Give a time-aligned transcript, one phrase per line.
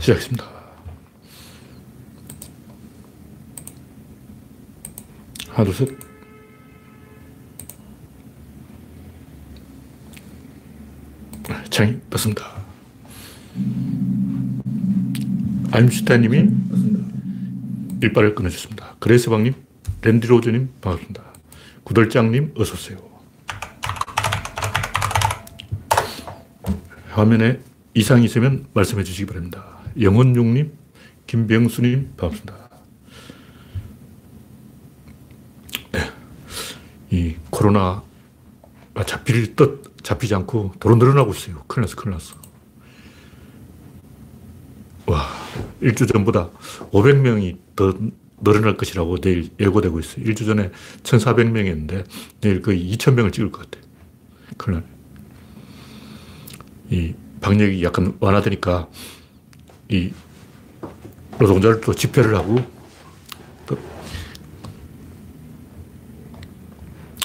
[0.00, 0.44] 시작했습니다.
[5.50, 6.10] 하나, 둘, 셋.
[11.70, 12.44] 창이 떴습니다.
[15.72, 16.48] 아임슈타님이
[18.02, 18.96] 일발을 끊어주셨습니다.
[18.98, 19.54] 그레이스방님,
[20.02, 21.22] 랜디로즈님, 반갑습니다.
[21.84, 22.98] 구덜장님, 어서오세요.
[27.10, 27.60] 화면에
[27.94, 29.79] 이상이 있으면 말씀해 주시기 바랍니다.
[29.98, 30.72] 영원중님,
[31.26, 32.70] 김병수님, 반갑습니다.
[35.92, 36.10] 네.
[37.10, 38.02] 이 코로나가
[39.06, 41.64] 잡힐 듯 잡히지 않고 도로 늘어나고 있어요.
[41.66, 42.34] 큰일 났어, 큰일 났어.
[45.06, 45.26] 와,
[45.80, 46.50] 일주 전보다
[46.92, 47.94] 500명이 더
[48.42, 50.24] 늘어날 것이라고 내일 예고되고 있어요.
[50.24, 50.70] 일주 전에
[51.02, 52.04] 1,400명이었는데
[52.40, 53.84] 내일 거의 2,000명을 찍을 것 같아요.
[54.56, 54.86] 큰일 나네.
[56.90, 58.88] 이 방역이 약간 완화되니까
[59.90, 60.12] 이
[61.38, 62.58] 노동자들도 집회를 하고
[63.66, 63.76] 또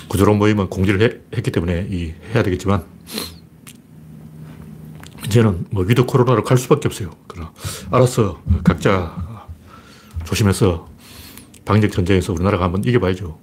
[0.08, 2.84] 구조론 모임은 공지를 해, 했기 때문에 이 해야 되겠지만
[5.26, 7.12] 이제는 뭐 위드 코로나로 갈 수밖에 없어요.
[7.28, 7.52] 그러나
[7.92, 9.44] 알아서 각자
[10.24, 10.90] 조심해서
[11.66, 13.38] 방역 전쟁에서 우리나라가 한번 이겨봐야죠.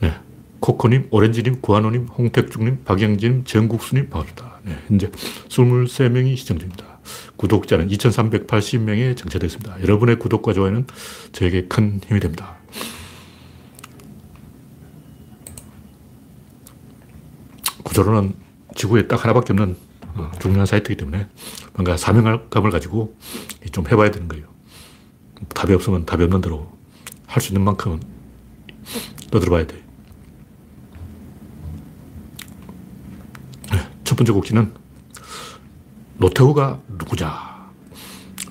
[0.00, 0.14] 네.
[0.60, 4.60] 코코님, 오렌지님, 구한호님, 홍택중님, 박영진, 정국수님 반갑습니다.
[4.64, 4.78] 네.
[4.88, 5.10] 현재
[5.48, 6.89] 23명이 시청 중입니다.
[7.36, 9.80] 구독자는 2380명에 정체됐습니다.
[9.82, 10.86] 여러분의 구독과 좋아요는
[11.32, 12.56] 저에게 큰 힘이 됩니다.
[17.84, 18.34] 구조로는
[18.76, 19.76] 지구에 딱 하나밖에 없는
[20.14, 21.28] 어, 중요한 사이트이기 때문에
[21.74, 23.16] 뭔가 사명감을 가지고
[23.72, 24.46] 좀 해봐야 되는 거예요.
[25.48, 26.70] 답이 없으면 답이 없는 대로
[27.26, 28.00] 할 수 있는 만큼은
[29.30, 29.76] 떠들어봐야 돼.
[33.72, 34.74] 네, 첫 번째 곡지는
[36.20, 37.70] 노태우가 누구냐.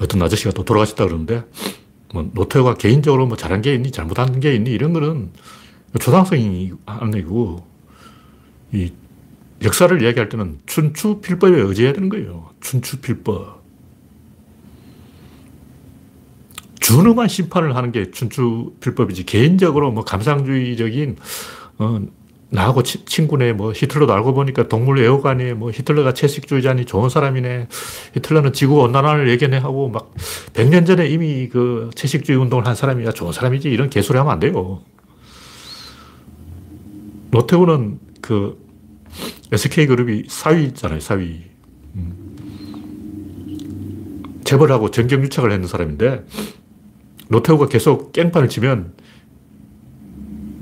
[0.02, 1.44] 어떤 아저씨가 또 돌아가셨다 그러는데,
[2.14, 5.30] 뭐, 노태우가 개인적으로 뭐 잘한 게 있니, 잘못한 게 있니, 이런 거는
[6.00, 7.66] 초등학생이 하는 얘기고,
[8.74, 8.92] 이
[9.64, 12.50] 역사를 이야기할 때는 춘추 필법에 의지해야 되는 거예요.
[12.60, 13.60] 춘추 필법.
[16.80, 19.26] 준엄한 심판을 하는 게 춘추 필법이지.
[19.26, 21.18] 개인적으로 뭐 감상주의적인,
[21.78, 22.00] 어,
[22.52, 27.68] 나하고 치, 친구네, 뭐 히틀러도 알고 보니까 동물 애호가네, 뭐 히틀러가 채식주의자니 좋은 사람이네,
[28.16, 30.14] 히틀러는 지구 온난화를 예견해 하고 막
[30.54, 34.82] 100년 전에 이미 그 채식주의 운동을 한 사람이야 좋은 사람이지 이런 개소리 하면 안 돼요.
[37.32, 38.58] 노태우는 그
[39.52, 41.44] SK그룹이 사위잖아요, 사위.
[41.96, 42.30] 음.
[44.44, 46.26] 재벌하고 정경유착을 했는 사람인데
[47.30, 48.94] 노태우가 계속 깽판을 치면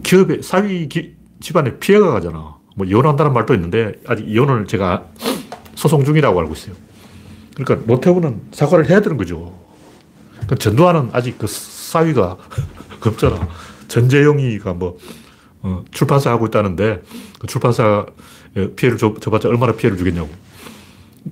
[0.03, 2.57] 기업의 사위 기, 집안에 피해가 가잖아.
[2.75, 5.05] 뭐 이혼한다는 말도 있는데 아직 이혼을 제가
[5.75, 6.75] 소송 중이라고 알고 있어요.
[7.55, 9.57] 그러니까 노태우는 사과를 해야 되는 거죠.
[10.33, 12.37] 그러니까 전두환은 아직 그 사위가
[13.05, 13.47] 없잖아.
[13.87, 14.97] 전재용이가 뭐
[15.61, 17.01] 어, 출판사 하고 있다는데
[17.39, 18.05] 그 출판사
[18.75, 20.29] 피해를 줘, 줘봤자 얼마나 피해를 주겠냐고.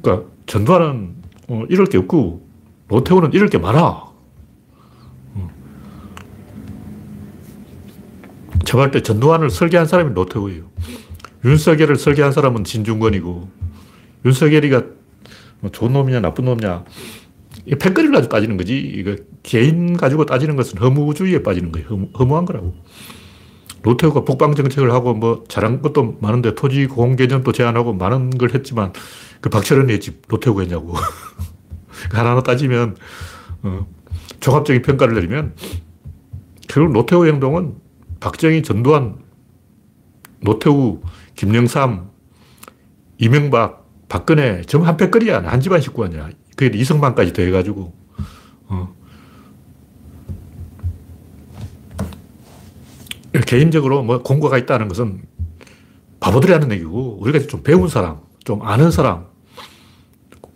[0.02, 1.16] 그러니까 전두환은
[1.50, 2.48] 어, 이럴 게 없고
[2.88, 4.05] 노태우는 이럴 게 많아.
[8.75, 10.63] 제가 볼 때 전두환을 설계한 사람이 노태우예요.
[11.46, 13.50] 윤석열을 설계한 사람은 진중권이고,
[14.25, 14.84] 윤석열이가
[15.62, 16.84] 뭐 좋은 놈이냐, 나쁜 놈이냐,
[17.68, 18.78] 이 팬거리를 가지고 따지는 거지.
[18.78, 21.88] 이거 개인 가지고 따지는 것은 허무주의에 빠지는 거예요.
[21.88, 22.75] 허무, 허무 한 거라고.
[23.84, 28.91] 노태우가 북방 정책을 하고 뭐 잘한 것도 많은데 토지 공공 개념도 제한하고 많은 걸 했지만
[29.40, 30.96] 그 박철원이 했지 노태우가 했냐고.
[32.12, 32.97] 하나하나 따지면
[33.62, 33.88] 어,
[34.41, 35.53] 종합적인 평가를 내리면
[36.68, 37.84] 결국 노태우 행동은
[38.25, 39.19] 박정희, 전두환,
[40.41, 41.00] 노태우,
[41.36, 42.09] 김영삼,
[43.19, 45.44] 이명박, 박근혜 전부 한 패거리야.
[45.44, 46.31] 한 집안 식구 아니야.
[46.56, 47.94] 그게 이승만까지 더해가지고.
[48.69, 48.96] 어.
[53.46, 55.22] 개인적으로 뭐 공과가 있다는 것은
[56.19, 59.28] 바보들이 하는 얘기고 우리가 좀 배운 사람, 좀 아는 사람,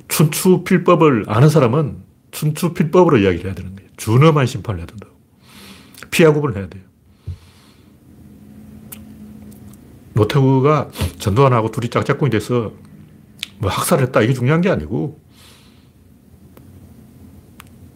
[0.08, 1.98] 춘추 필법을 아는 사람은
[2.32, 3.92] 춘추 필법으로 이야기를 해야 되는 거예요.
[3.98, 5.14] 준엄한 심판을 해야 된다고.
[6.10, 6.89] 피하 구분을 해야 돼요.
[10.20, 10.90] 노태우가
[11.20, 12.74] 전두환하고 둘이 짝짝꿍이 돼서
[13.60, 14.22] 뭐 학살을 했다.
[14.22, 15.20] 이게 중요한 게 아니고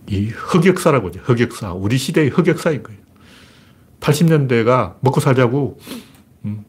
[0.08, 1.20] 이 흑역사라고 하죠.
[1.24, 1.74] 흑역사.
[1.74, 3.02] 우리 시대의 흑역사인 거예요.
[4.00, 5.80] 80년대가 먹고 살자고
[6.46, 6.66] 음,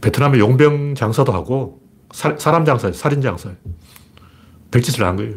[0.00, 1.80] 베트남의 용병 장사도 하고
[2.12, 3.52] 사, 람 장사, 살인 장사.
[4.70, 5.34] 백짓을 한 거예요.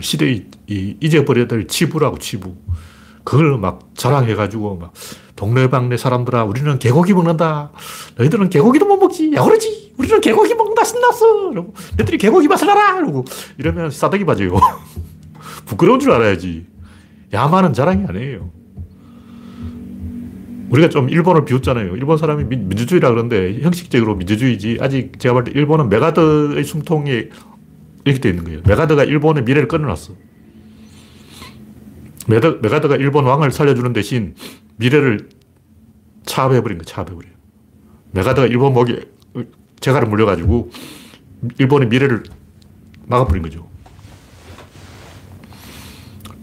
[0.00, 2.56] 시대의 잊어버려야 될 치부라고 치부.
[3.24, 4.92] 그걸 막 자랑해가지고 막
[5.36, 7.70] 동네방네 사람들아 우리는 개고기 먹는다.
[8.16, 9.32] 너희들은 개고기도 못 먹지.
[9.34, 9.92] 야 그러지.
[9.98, 11.52] 우리는 개고기 먹는다, 신났어!
[11.52, 12.98] 이러고, 너들이 개고기 맛을 알아!
[12.98, 13.24] 이러고,
[13.56, 14.50] 이러면 싸대기 맞아요.
[15.64, 16.66] 부끄러운 줄 알아야지.
[17.32, 18.50] 야만은 자랑이 아니에요.
[20.68, 21.96] 우리가 좀 일본을 비웃잖아요.
[21.96, 24.78] 일본 사람이 민, 주주의라 그러는데 형식적으로 민주주의지.
[24.80, 27.10] 아직 제가 볼 때 일본은 맥아더의 숨통이
[28.04, 28.60] 이렇게 되어 있는 거예요.
[28.66, 30.12] 맥아더가 일본의 미래를 끊어놨어.
[32.26, 34.34] 맥아더, 맥아더가 일본 왕을 살려주는 대신
[34.76, 35.28] 미래를
[36.24, 36.84] 차압해버린 거예요.
[36.84, 37.32] 차압해버려요.
[38.12, 39.04] 맥아더가 일본 목에
[39.80, 40.70] 재갈을 물려가지고
[41.58, 42.24] 일본의 미래를
[43.06, 43.68] 막아버린 거죠.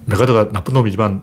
[0.05, 1.21] 맥아더가 나쁜 놈이지만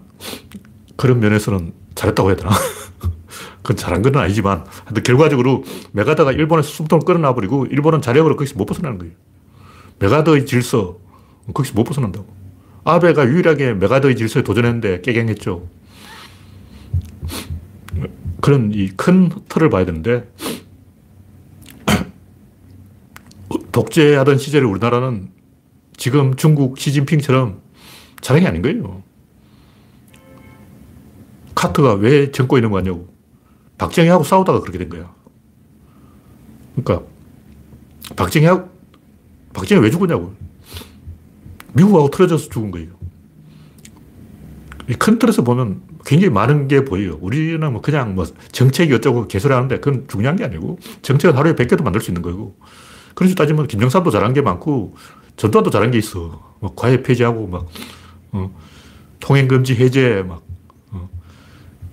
[0.97, 2.51] 그런 면에서는 잘했다고 해야 되나?
[3.63, 8.99] 그건 잘한 건 아니지만 하여튼 결과적으로 맥아더가 일본에서 숨통을 끊어놔버리고 일본은 자력으로 거기서 못 벗어나는
[8.99, 9.13] 거예요.
[9.99, 10.99] 맥아더의 질서
[11.53, 12.27] 거기서 못 벗어난다고.
[12.85, 15.69] 아베가 유일하게 맥아더의 질서에 도전했는데 깨갱했죠.
[18.41, 20.31] 그런 이 큰 틀을 봐야 되는데
[23.73, 25.31] 독재하던 시절에 우리나라는
[25.97, 27.61] 지금 중국 시진핑처럼
[28.21, 29.03] 자랑이 아닌 거예요.
[31.55, 33.09] 카터가 왜 정고 있는 거냐고.
[33.77, 35.15] 박정희하고 싸우다가 그렇게 된 거야.
[36.75, 37.07] 그러니까
[38.17, 38.71] 박정희하고
[39.53, 40.35] 박정희 왜 죽었냐고.
[41.75, 42.89] 미국하고 틀어져서 죽은 거예요.
[44.99, 47.19] 큰 틀에서 보면 굉장히 많은 게 보여요.
[47.21, 51.83] 우리는 뭐 그냥 뭐 정책이 어쩌고 개소리 하는데 그건 중요한 게 아니고 정책은 하루에 100개도
[51.83, 52.57] 만들 수 있는 거고.
[53.15, 54.95] 그래서 따지면 김정삼도 잘한 게 많고
[55.37, 56.55] 전두환도 잘한 게 있어.
[56.61, 57.67] 뭐 과외 폐지하고 막
[58.33, 58.51] 어,
[59.21, 60.43] 통행금지 해제 막
[60.91, 61.09] 어.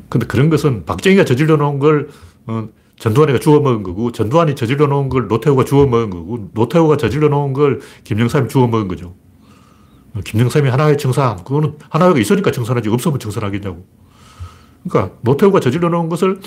[0.09, 2.09] 근데 그런 것은 박정희가 저질러 놓은 걸
[2.45, 2.67] 어,
[2.97, 7.53] 전두환이가 주워 먹은 거고 전두환이 저질러 놓은 걸 노태우가 주워 먹은 거고 노태우가 저질러 놓은
[7.53, 9.15] 걸 김영삼이 주워 먹은 거죠.
[10.17, 13.85] 어, 김영삼이 하나의 청산 그거는 하나가 있으니까 청산하지 없으면 청산하겠냐고.
[14.87, 16.39] 그러니까 노태우가 저질러 놓은 것을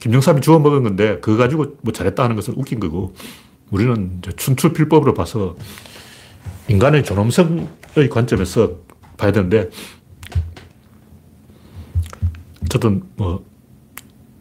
[0.00, 3.14] 김영삼이 주워 먹은 건데 그거 가지고 뭐 잘했다 하는 것은 웃긴 거고
[3.70, 5.56] 우리는 춘추필법으로 봐서
[6.68, 8.78] 인간의 존엄성의 관점에서
[9.16, 9.70] 봐야 되는데
[12.64, 13.44] 어쨌든 뭐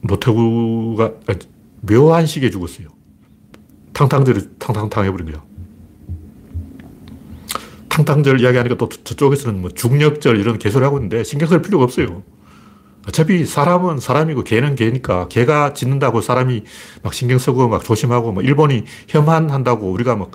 [0.01, 1.13] 노태우가
[1.81, 2.89] 묘한 시기에 죽었어요.
[3.93, 5.50] 탕탕절을 탕탕탕 해버린 거야.
[7.91, 12.23] 탕탕절 이야기하니까 또 저쪽에서는 뭐 중력절 이런 개소리 하고 있는데 신경 쓸 필요가 없어요.
[13.07, 16.63] 어차피 사람은 사람이고 개는 개니까 개가 짖는다고 사람이
[17.03, 20.31] 막 신경 쓰고 막 조심하고 뭐 일본이 혐한한다고 우리가 막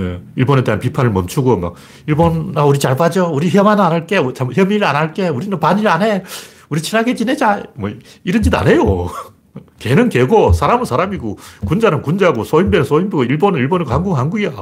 [0.00, 1.74] 예, 일본에 대한 비판을 멈추고 막
[2.06, 3.28] 일본 아 우리 잘 봐줘.
[3.28, 4.16] 우리 혐한 안 할게.
[4.16, 5.28] 혐의를 안 할게.
[5.28, 6.24] 우리는 반일 안 해.
[6.68, 7.62] 우리 친하게 지내자.
[7.74, 7.90] 뭐
[8.24, 9.08] 이런 짓 안 해요.
[9.78, 14.52] 개는 개고 사람은 사람이고 군자는 군자고 소인배는 소인배고 일본은 일본이고 한국은 한국이야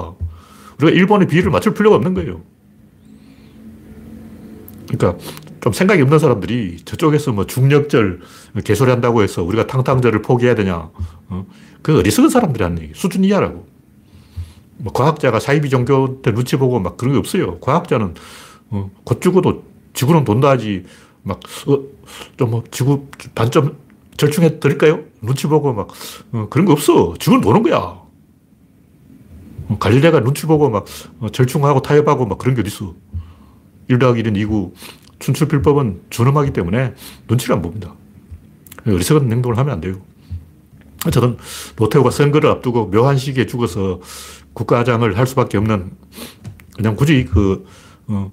[0.81, 2.43] 우리가 일본의 비위를 맞출 필요가 없는 거예요
[4.89, 5.23] 그러니까
[5.61, 8.21] 좀 생각이 없는 사람들이 저쪽에서 뭐 중력절
[8.65, 10.91] 개소리 한다고 해서 우리가 탕탕절을 포기해야 되냐.
[11.29, 11.47] 어?
[11.83, 12.93] 그 어리석은 사람들이 하는 얘기.
[12.95, 13.67] 수준 이하라고.
[14.79, 17.59] 뭐 과학자가 사이비 종교 때 눈치 보고 막 그런 게 없어요.
[17.59, 18.15] 과학자는
[18.71, 19.65] 어, 곧 죽어도
[19.95, 20.85] 지구는 돈다 하지
[21.23, 21.81] 막, 어,
[22.37, 23.77] 좀뭐 지구 반점
[24.17, 25.01] 절충해 드릴까요?
[25.21, 25.89] 눈치 보고 막,
[26.33, 27.15] 어, 그런 거 없어.
[27.19, 28.06] 지구는 도는 거야.
[29.69, 30.87] 어, 갈릴레가 눈치 보고 막
[31.21, 32.95] 어, 절충하고 타협하고 막 그런 게 어딨어.
[33.89, 34.73] 1 더하기 1은 2고
[35.19, 36.95] 춘추필법은 준엄하기 때문에
[37.29, 37.95] 눈치를 안 봅니다.
[38.87, 40.01] 어리석은 행동을 하면 안 돼요.
[41.07, 41.37] 어쨌든
[41.77, 44.01] 노태우가 선거를 앞두고 묘한 시기에 죽어서
[44.53, 45.93] 국가장을 할 수밖에 없는
[46.75, 47.65] 그냥 굳이 그
[48.09, 48.33] 어,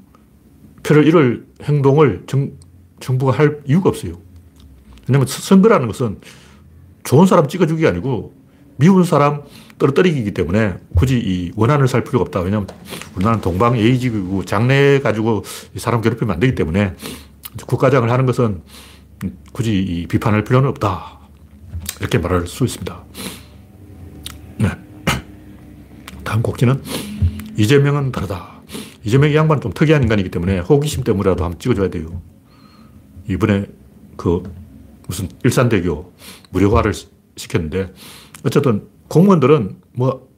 [0.83, 2.51] 표를 잃을 행동을 정,
[2.99, 4.13] 정부가 할 이유가 없어요.
[5.07, 6.19] 왜냐하면 선거라는 것은
[7.03, 8.33] 좋은 사람 찍어주기 아니고
[8.77, 9.43] 미운 사람
[9.77, 12.41] 떨어뜨리기 때문에 굳이 이 원한을 살 필요가 없다.
[12.41, 12.67] 왜냐하면
[13.15, 15.43] 우리나라는 동방예의지국이고 장래 가지고
[15.77, 16.95] 사람 괴롭히면 안 되기 때문에
[17.65, 18.61] 국가장을 하는 것은
[19.51, 21.19] 굳이 이 비판할 필요는 없다.
[21.99, 23.03] 이렇게 말할 수 있습니다.
[24.57, 24.69] 네.
[26.23, 26.81] 다음 곡지는
[27.57, 28.61] 이재명은 다르다.
[29.03, 32.21] 이재명 이 양반은 좀 특이한 인간이기 때문에 호기심 때문에라도 한번 찍어줘야 돼요.
[33.27, 33.65] 이번에
[34.17, 34.43] 그
[35.07, 36.13] 무슨 일산대교
[36.51, 36.93] 무료화를
[37.35, 37.93] 시켰는데
[38.45, 40.33] 어쨌든 공무원들은 뭐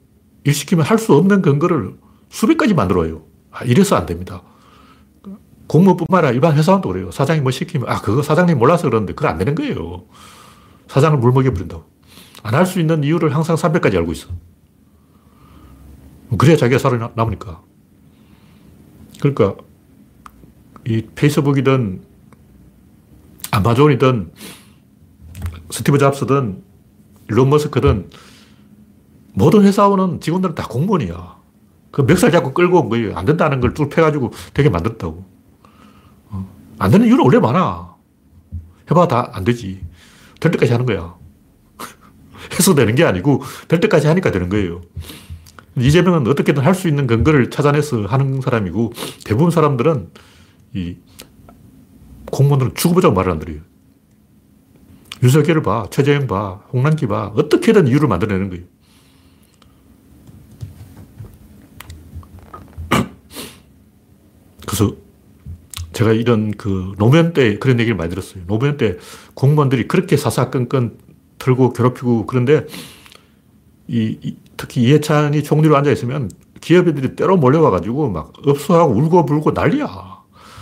[0.45, 1.95] 일 시키면 할 수 없는 근거를
[2.29, 3.23] 수백 가지 만들어요.
[3.51, 4.43] 아, 이래서 안 됩니다.
[5.67, 7.09] 공무원뿐만 아니라 일반 회사원도 그래요.
[7.09, 10.05] 사장이 뭐 시키면, 아, 그거 사장님 몰라서 그러는데 그거 안 되는 거예요.
[10.87, 11.83] 사장을 물먹여 버린다고.
[12.43, 14.27] 안 할 수 있는 이유를 항상 300가지 알고 있어.
[16.37, 17.63] 그래야 자기가 살아남으니까.
[19.19, 19.55] 그러니까,
[20.85, 22.03] 이 페이스북이든,
[23.49, 24.31] 아마존이든,
[25.71, 26.63] 스티브 잡스든,
[27.31, 28.09] 일론 머스크든,
[29.35, 31.35] 모든 회사원은 직원들은 다 공무원이야.
[31.91, 33.15] 그 멱살 잡고 끌고 온 거예요.
[33.15, 35.25] 안 된다는 걸 쭉 패가지고 되게 만들었다고.
[36.29, 36.49] 어.
[36.79, 37.95] 안 되는 이유는 원래 많아.
[38.89, 39.81] 해봐 다 안 되지.
[40.39, 41.15] 될 때까지 하는 거야.
[42.53, 44.81] 해서 되는 게 아니고 될 때까지 하니까 되는 거예요.
[45.77, 48.93] 이재명은 어떻게든 할 수 있는 근거를 찾아내서 하는 사람이고
[49.25, 50.09] 대부분 사람들은
[50.73, 50.97] 이
[52.31, 53.59] 공무원들은 죽어보자고 말을 안 들어요.
[55.23, 57.31] 윤석열을 봐, 최재형 봐, 홍남기 봐.
[57.35, 58.63] 어떻게든 이유를 만들어내는 거예요.
[64.75, 64.93] 그래서
[65.93, 68.43] 제가 이런 그 노무현 때 그런 얘기를 많이 들었어요.
[68.45, 68.97] 노무현 때
[69.33, 70.97] 공무원들이 그렇게 사사건건
[71.39, 72.65] 털고 괴롭히고 그런데
[73.87, 76.29] 이, 이 특히 이해찬이 총리로 앉아있으면
[76.59, 80.15] 기업인들이 때로 몰려와가지고 막 업소하고 울고 불고 난리야.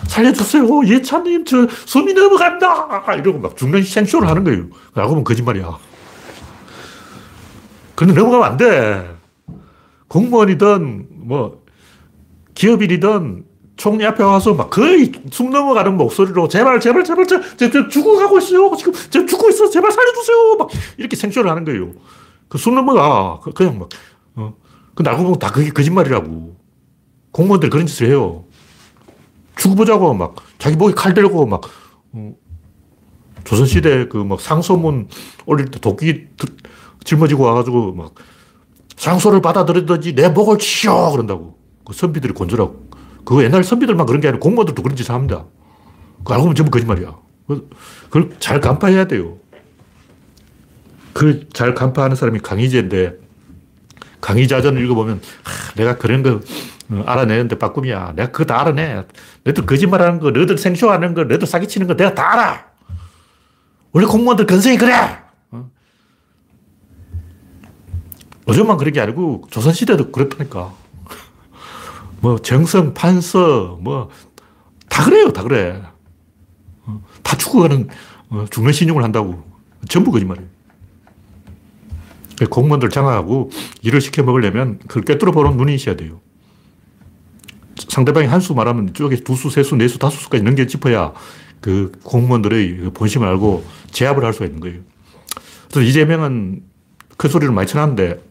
[0.08, 0.84] 살려주세요.
[0.84, 3.13] 이해찬님, 저 숨이 넘어간다.
[3.15, 4.65] 이러고 막 죽는 생쇼를 하는 거예요.
[4.93, 5.79] 알고 보면 거짓말이야.
[7.96, 9.15] 근데 넘어가면 안 돼.
[10.10, 11.63] 공무원이든 뭐
[12.53, 17.87] 기업인이든 총리 앞에 와서 막 거의 숨 넘어가는 목소리로 제발, 제발, 제발, 저, 저, 저
[17.87, 18.71] 죽어가고 있어요.
[18.77, 19.69] 지금 저 죽고 있어.
[19.69, 20.55] 제발 살려주세요.
[20.57, 21.91] 막 이렇게 생쇼를 하는 거예요.
[22.49, 23.39] 그 숨 넘어가.
[23.41, 23.89] 그, 그냥 막,
[24.35, 24.53] 어.
[24.95, 26.55] 그 알고 보면 다 그게 거짓말이라고.
[27.31, 28.45] 공무원들 그런 짓을 해요.
[29.55, 31.61] 죽어보자고 막 자기 목에 칼 들고 막,
[32.11, 32.33] 어.
[33.43, 35.09] 조선시대 그 막 상소문
[35.47, 36.27] 올릴 때 도끼
[37.03, 38.13] 짊어지고 와가지고 막
[38.95, 41.57] 상소를 받아들이든지 내 목을 치워 그런다고.
[41.85, 42.92] 그 선비들이 곤조라고.
[43.25, 45.45] 그 옛날 선비들만 그런 게 아니라 공무원들도 그런 짓을 합니다.
[46.23, 47.15] 그 알고 보면 전부 거짓말이야.
[48.09, 49.37] 그걸 잘 간파해야 돼요.
[51.13, 53.17] 그잘 간파하는 사람이 강희재인데
[54.21, 56.39] 강희자전을 읽어보면 하, 내가 그런 거
[56.89, 58.13] 어, 알아내는데 빠꿈이야.
[58.15, 59.03] 내가 그거 다 알아내.
[59.43, 62.65] 너희들 거짓말하는 거, 너희들 생쇼하는 거, 너희들 사기치는 거 내가 다 알아.
[63.91, 64.93] 원래 공무원들 근성이 그래.
[65.51, 65.69] 어?
[68.47, 70.73] 요즘만 그런 게 아니고 조선시대도 그랬다니까.
[72.23, 74.09] 뭐 정성, 판서, 뭐
[74.93, 75.81] 다 그래요, 다 그래.
[76.85, 77.35] 어, 다
[78.29, 79.43] 어, 죽는 신용을 한다고.
[79.89, 80.47] 전부 거짓말이에요.
[82.49, 83.49] 공무원들 장악하고
[83.81, 86.21] 일을 시켜 먹으려면 그걸 꿰뚫어 보는 눈이 있어야 돼요.
[87.89, 91.13] 상대방이 한 수 말하면 이쪽에 두 수, 세 수, 네 수, 다섯 수까지 넘겨 짚어야
[91.59, 94.81] 그 공무원들의 그 본심을 알고 제압을 할 수가 있는 거예요.
[95.71, 96.61] 그래서 이재명은
[97.17, 98.21] 큰 소리를 많이 쳐놨는데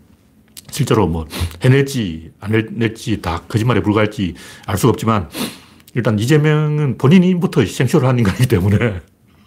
[0.73, 1.27] 실제로 뭐
[1.65, 4.35] 해낼지 안 해낼지 다 거짓말에 불과할지
[4.67, 5.29] 알 수가 없지만
[5.95, 9.01] 일단 이재명은 본인부터 생쇼를 한 인간이기 때문에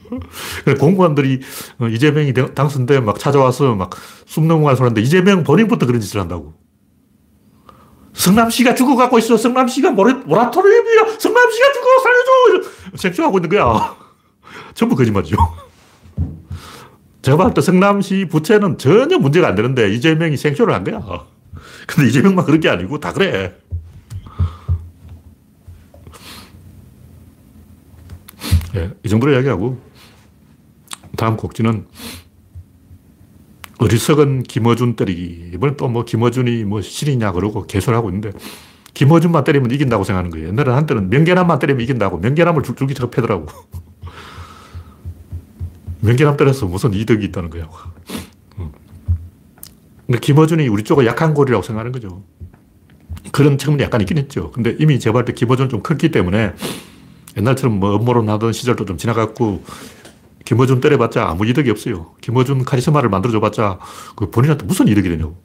[0.80, 1.42] 공무원들이
[1.80, 3.90] 어, 이재명이 당선돼 막 찾아와서 막
[4.28, 6.54] 숨 넘어가는 소리인데 이재명 본인부터 그런 짓을 한다고.
[8.14, 9.38] 성남시가 죽어가고 있어.
[9.38, 11.20] 성남시가 모라토리움이야.
[11.20, 11.86] 성남시가 죽어.
[12.04, 12.70] 살려줘.
[12.96, 13.96] 생쇼하고 있는 거야.
[14.74, 15.38] 전부 거짓말이죠.
[17.26, 21.26] 제가 봤을 때 성남시 부채는 전혀 문제가 안 되는데 이재명이 생쇼를 한 거야.
[21.88, 23.56] 근데 이재명만 그런 게 아니고 다 그래.
[28.76, 29.82] 예, 이 정도로 이야기하고
[31.18, 31.88] 다음 곡지는
[33.80, 35.50] 어리석은 김어준 때리기.
[35.56, 38.34] 이번에 또 뭐 김어준이 뭐 신이냐 그러고 개소하고 있는데
[38.94, 40.50] 김어준만 때리면 이긴다고 생각하는 거예요.
[40.50, 42.20] 옛날에 한때는 명계남만 때리면 이긴다고.
[42.20, 43.48] 명계남을 줄줄기 접해더라고.
[46.06, 47.68] 명계남 때려서 무슨 이득이 있다는 거야.
[50.06, 52.24] 근데 김어준이 우리 쪽은 약한 골이라고 생각하는 거죠.
[53.32, 54.52] 그런 측면이 약간 있긴 했죠.
[54.52, 56.54] 근데 이미 제가 볼때 김어준은 좀 컸기 때문에
[57.36, 59.64] 옛날처럼 뭐 업무론 하던 시절도 좀 지나갔고
[60.46, 62.14] 김어준 때려봤자 아무 이득이 없어요.
[62.22, 63.80] 김어준 카리스마를 만들어줘봤자
[64.16, 65.36] 그 본인한테 무슨 이득이 되냐고.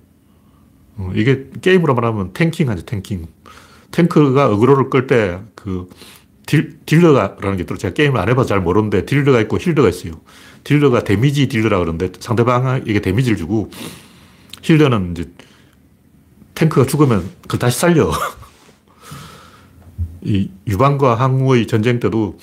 [0.98, 3.26] 어, 이게 게임으로 말하면 탱킹 하죠, 탱킹.
[3.92, 5.88] 탱크가 어그로를 끌 때 그
[6.46, 7.78] 딜러가라는 게 있더라고요.
[7.78, 10.14] 제가 게임을 안 해봐서 잘 모르는데 딜러가 있고 힐러가 있어요.
[10.64, 13.70] 딜러가 데미지 딜러라 그러는데 상대방에게 데미지를 주고
[14.62, 15.30] 힐러는 이제
[16.54, 18.10] 탱크가 죽으면 그걸 다시 살려.
[20.22, 22.38] 이 유방과 항우의 전쟁 때도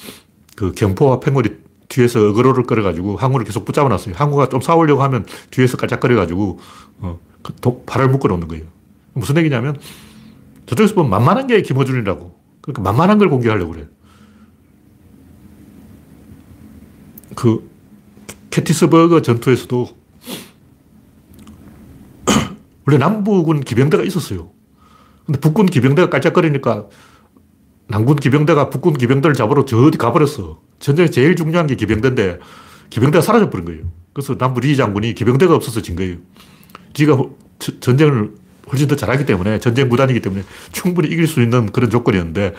[0.55, 4.15] 그 경포와 팽월이 뒤에서 어그로를 끌어가지고 항우를 계속 붙잡아 놨어요.
[4.17, 6.59] 항우가 좀 싸우려고 하면 뒤에서 깔짝거려가지고
[6.99, 8.65] 어, 그 독, 발을 묶어 놓는 거예요.
[9.13, 9.77] 무슨 얘기냐면
[10.65, 12.36] 저쪽에서 보면 만만한 게 김어준이라고.
[12.67, 13.87] 그러니까 만만한 걸 공개하려고 그래요.
[17.35, 17.69] 그
[18.49, 19.87] 캐티스버그 전투에서도
[22.85, 24.51] 원래 남북은 기병대가 있었어요.
[25.25, 26.87] 근데 북군 기병대가 깔짝거리니까
[27.87, 30.61] 남군 기병대가 북군 기병대를 잡으러 저 어디 가버렸어.
[30.79, 32.39] 전쟁에 제일 중요한 게 기병대인데
[32.89, 33.83] 기병대가 사라져버린 거예요.
[34.11, 36.17] 그래서 남부 리 장군이 기병대가 없어서 진 거예요.
[36.93, 37.17] 지가
[37.79, 38.33] 전쟁을
[38.71, 42.53] 훨씬 더 잘하기 때문에 전쟁 무단이기 때문에 충분히 이길 수 있는 그런 조건이었는데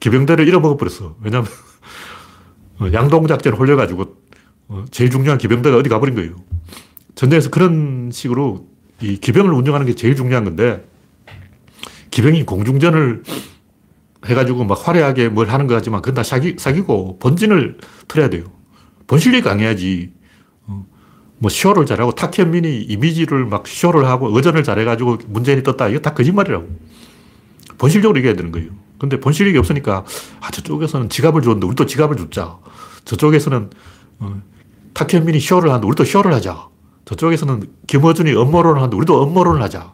[0.00, 1.16] 기병대를 잃어먹어 버렸어.
[1.22, 1.50] 왜냐하면
[2.92, 4.16] 양동 작전을 홀려가지고
[4.68, 6.36] 어, 제일 중요한 기병대가 어디 가버린 거예요.
[7.14, 8.66] 전쟁에서 그런 식으로
[9.00, 10.84] 이 기병을 운영하는 게 제일 중요한 건데
[12.10, 13.22] 기병이 공중전을
[14.26, 17.78] 해가지고 막 화려하게 뭘 하는 것 같지만 그건 다 사기, 사기고 본진을
[18.08, 18.44] 틀어야 돼요.
[19.06, 20.12] 본실력이 강해야지.
[21.44, 25.88] 어, 뭐 쇼를 잘하고 탁현민이 이미지를 막 쇼를 하고 의전을 잘해가지고 문재인이 떴다.
[25.88, 26.66] 이거 다 거짓말이라고.
[27.76, 28.70] 본실적으로 얘기해야 되는 거예요.
[28.98, 30.04] 근데 본실력이 없으니까
[30.40, 32.58] 아 저쪽에서는 지갑을 줬는데 우리도 지갑을 줬자.
[33.04, 33.70] 저쪽에서는
[34.20, 34.42] 어,
[34.94, 36.68] 탁현민이 쇼를 하는데 우리도 쇼를 하자.
[37.04, 39.92] 저쪽에서는 김어준이 업무론을 하는데 우리도 업무론을 하자.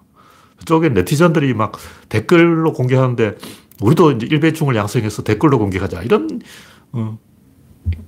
[0.61, 1.73] 저쪽에 네티즌들이 막
[2.09, 3.39] 댓글로 공개하는데
[3.81, 6.03] 우리도 이제 일배충을 양성해서 댓글로 공개하자.
[6.03, 6.41] 이런
[6.93, 7.19] 어,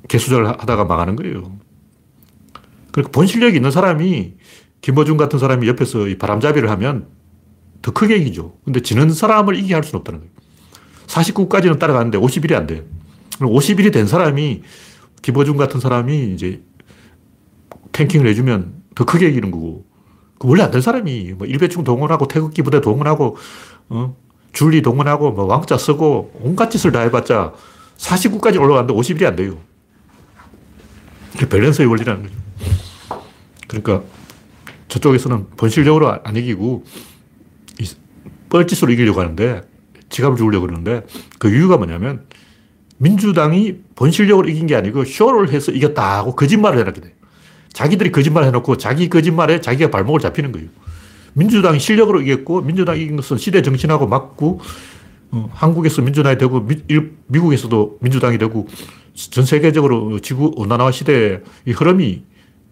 [0.06, 1.58] 개수작을 하다가 망하는 거예요.
[2.92, 4.34] 그러니까 본 실력이 있는 사람이
[4.82, 7.06] 김어준 같은 사람이 옆에서 이 바람잡이를 하면
[7.80, 8.56] 더 크게 이기죠.
[8.64, 10.32] 근데 지는 사람을 이기게 할 수는 없다는 거예요.
[11.06, 12.84] 49까지는 따라가는데 50일이 안 돼.
[13.40, 14.62] 50일이 된 사람이
[15.22, 16.62] 김어준 같은 사람이 이제
[17.92, 19.84] 탱킹을 해주면 더 크게 이기는 거고.
[20.38, 23.36] 그 원래 안 된 사람이 뭐 일배충 동원하고 태극기 부대 동원하고
[23.90, 24.16] 어?
[24.52, 27.52] 줄리 동원하고 뭐 왕자 쓰고 온갖 짓을 다 해봤자
[27.96, 29.58] 49까지 올라가는데 50일이 안 돼요.
[31.48, 32.34] 밸런스의 원리라는 거죠.
[33.68, 34.02] 그러니까
[34.88, 36.84] 저쪽에서는 본실적으로 안 이기고
[38.50, 39.62] 뻘짓으로 이기려고 하는데
[40.10, 41.06] 지갑을 주려고 그러는데
[41.38, 42.26] 그 이유가 뭐냐면
[42.98, 47.14] 민주당이 본실적으로 이긴 게 아니고 쇼를 해서 이겼다 고 거짓말을 해놨게 돼.
[47.72, 50.68] 자기들이 거짓말 해놓고 자기 거짓말에 자기가 발목을 잡히는 거예요.
[51.32, 54.60] 민주당이 실력으로 이겼고 민주당이 이긴 것은 시대 정신하고 맞고
[55.30, 58.68] 어, 한국에서 민주당이 되고 미, 일, 미국에서도 민주당이 되고
[59.14, 62.22] 전 세계적으로 지구 온난화 시대의 이 흐름이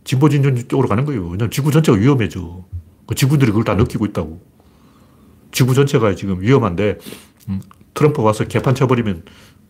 [0.05, 1.23] 진보 진영 쪽으로 가는 거예요.
[1.23, 2.65] 왜냐하면 지구 전체가 위험해져.
[3.07, 4.41] 그 지구들이 그걸 다 느끼고 있다고.
[5.53, 6.99] 지구 전체가 지금 위험한데
[7.49, 7.61] 음,
[7.95, 9.25] 트럼프 와서 개판 쳐버리면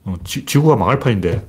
[0.05, 1.47] 어, 지, 구가 망할 판인데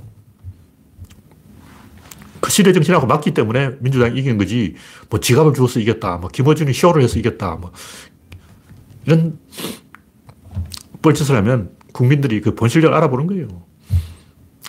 [2.39, 4.75] 그 시대 정신하고 맞기 때문에 민주당이 이긴 거지
[5.09, 7.71] 뭐 지갑을 주어서 이겼다 뭐 김어준이 쇼를 해서 이겼다 뭐
[9.05, 9.37] 이런
[11.01, 13.47] 뻘짓을 하면 국민들이 그 본실력을 알아보는 거예요.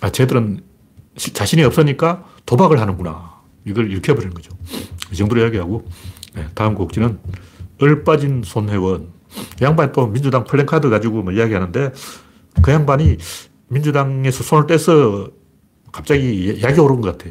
[0.01, 0.63] 아, 쟤들은
[1.17, 3.32] 자신이 없으니까 도박을 하는구나.
[3.65, 4.53] 이걸 일으켜버리는 거죠.
[5.13, 5.85] 이 정도로 이야기하고,
[6.35, 7.19] 네, 다음 곡지는
[7.81, 9.09] 얼 빠진 손혜원.
[9.59, 11.93] 그 양반이 또 민주당 플랜카드 가지고 뭐 이야기하는데,
[12.63, 13.17] 그 양반이
[13.69, 15.31] 민주당에서 손을 떼서
[15.91, 17.31] 갑자기 약이 오른 것 같아.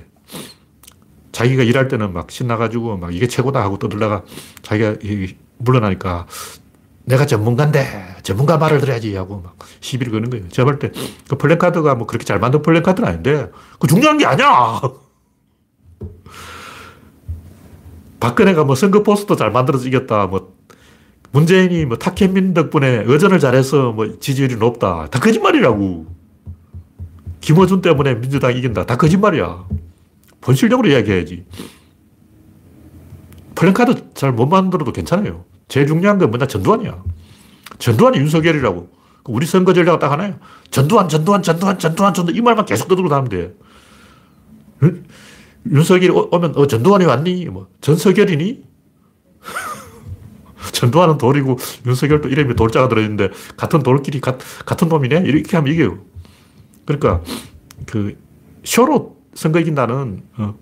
[1.32, 4.24] 자기가 일할 때는 막 신나가지고 막 이게 최고다 하고 떠들다가
[4.62, 4.96] 자기가
[5.58, 6.28] 물러나니까
[7.06, 10.50] 내가 전문가인데 전문가 말을 들어야지 하고 막 시비를 거는 거예요.
[10.50, 10.92] 제가 볼 때
[11.30, 14.82] 그 플랜카드가 뭐 그렇게 잘 만든 플랜카드는 아닌데 그 중요한 게 아니야.
[18.22, 20.28] 박근혜가 뭐 선거 포스터 잘 만들어서 이겼다.
[20.28, 20.56] 뭐
[21.32, 25.08] 문재인이 뭐 탁현민 덕분에 의전을 잘해서 뭐 지지율이 높다.
[25.08, 26.06] 다 거짓말이라고.
[27.42, 28.86] 김어준 때문에 민주당이 이긴다.
[28.86, 29.66] 다 거짓말이야.
[30.40, 31.46] 본실적으로 이야기해야지.
[33.56, 35.44] 플랜카드 잘 못 만들어도 괜찮아요.
[35.68, 36.46] 제일 중요한 건 뭐냐?
[36.46, 37.04] 전두환이야.
[37.80, 38.90] 전두환이 윤석열이라고.
[39.26, 40.36] 우리 선거 전략 딱 하나요.
[40.70, 42.36] 전두환, 전두환, 전두환, 전두환, 전두환.
[42.36, 43.56] 이 말만 계속 떠들고 다니면 돼.
[45.70, 47.46] 윤석열이 오면, 어, 전두환이 왔니?
[47.46, 48.64] 뭐, 전석열이니?
[50.74, 55.24] 전두환은 돌이고, 윤석열도 이름이 돌자가 들어있는데, 같은 돌끼리 가, 같은 놈이네?
[55.26, 56.00] 이렇게 하면 이겨요.
[56.86, 57.22] 그러니까,
[57.86, 58.18] 그,
[58.64, 60.56] 쇼로 선거 이긴다는, 어,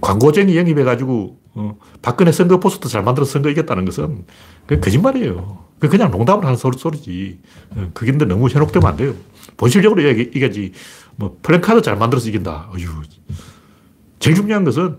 [0.00, 4.24] 광고쟁이 영입해가지고, 어, 박근혜 선거 포스터 잘 만들어서 선거 이겼다는 것은
[4.66, 5.64] 그 거짓말이에요.
[5.78, 7.38] 그 그냥 농담을 하는 소리, 소리지.
[7.70, 9.14] 어, 그게 근데 너무 현혹되면 안 돼요.
[9.56, 10.72] 본실적으로 이겨야지.
[11.16, 12.70] 뭐, 플랜카드 잘 만들어서 이긴다.
[12.72, 13.02] 어휴.
[14.18, 14.98] 제일 중요한 것은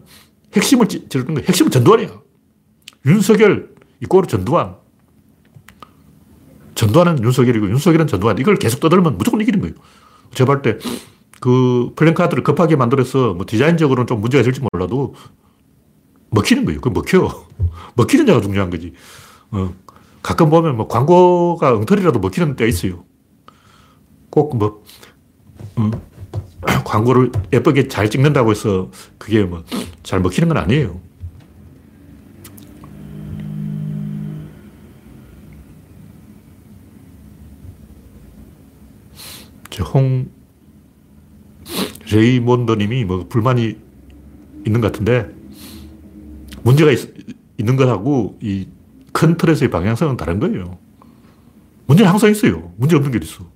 [0.55, 1.45] 핵심을 찌르는 거야.
[1.47, 2.09] 핵심은 전두환이야.
[3.05, 4.75] 윤석열, 이꼬르 전두환.
[6.75, 8.37] 전두환은 윤석열이고 윤석열은 전두환.
[8.37, 9.75] 이걸 계속 떠들면 무조건 이기는 거예요.
[10.33, 15.15] 제가 볼때그 플랜카드를 급하게 만들어서 뭐 디자인적으로는 좀 문제가 있을지 몰라도
[16.31, 16.81] 먹히는 거예요.
[16.81, 17.45] 그 먹혀.
[17.95, 18.93] 먹히는 자가 중요한 거지.
[19.51, 19.73] 어,
[20.21, 23.05] 가끔 보면 뭐 광고가 엉터리라도 먹히는 때가 있어요.
[24.29, 24.83] 꼭 뭐,
[25.77, 25.91] 어,
[26.83, 29.63] 광고를 예쁘게 잘 찍는다고 해서 그게 뭐
[30.03, 31.01] 잘 먹히는 건 아니에요.
[39.93, 40.29] 홍
[42.11, 43.77] 레이몬더님이 뭐 불만이
[44.65, 45.29] 있는 것 같은데
[46.63, 46.99] 문제가 있,
[47.57, 48.67] 는 것하고 이
[49.15, 50.77] 큰 틀에서의 방향성은 다른 거예요.
[51.85, 52.73] 문제는 항상 있어요.
[52.75, 53.49] 문제 없는 게 있어.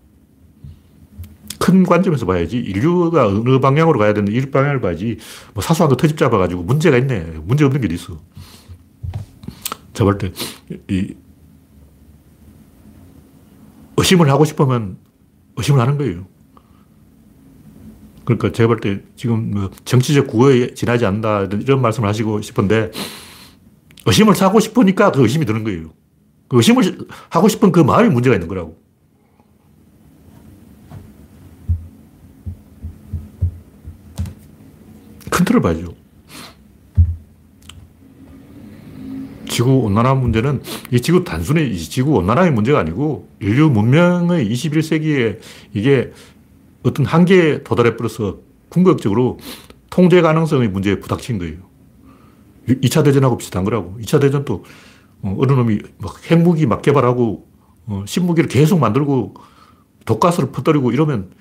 [1.70, 2.58] 큰 관점에서 봐야지.
[2.58, 5.18] 인류가 어느 방향으로 가야 되는데 이 방향을 봐야지.
[5.54, 7.20] 뭐 사소한 거 터집 잡아가지고 문제가 있네.
[7.44, 8.20] 문제 없는 게 있어.
[9.94, 10.32] 제가 볼 때,
[10.90, 11.14] 이,
[13.98, 14.98] 의심을 하고 싶으면
[15.58, 16.26] 의심을 하는 거예요.
[18.26, 22.92] 그러니까 제가 볼 때 지금 뭐 정치적 구호에 지나지 않는다 이런 말씀을 하시고 싶은데
[24.06, 25.92] 의심을 사고 싶으니까 그 의심이 드는 거예요.
[26.48, 28.78] 그 의심을 하고 싶은 그 마음이 문제가 있는 거라고.
[35.40, 35.94] 큰 틀을 봐야죠.
[39.48, 45.40] 지구 온난화 문제는 이 지구 단순히 이 지구 온난화의 문제가 아니고 인류 문명의 21세기에
[45.74, 46.12] 이게
[46.84, 49.40] 어떤 한계에 도달해 버려서 궁극적으로
[49.90, 51.58] 통제 가능성의 문제에 부닥친 거예요.
[52.68, 53.98] 2차 대전하고 비슷한 거라고.
[54.02, 54.64] 2차 대전도
[55.22, 57.48] 어, 어느 놈이 막 핵무기 막 개발하고
[57.88, 59.34] 어, 신무기를 계속 만들고
[60.06, 61.32] 독가스를 퍼뜨리고 이러면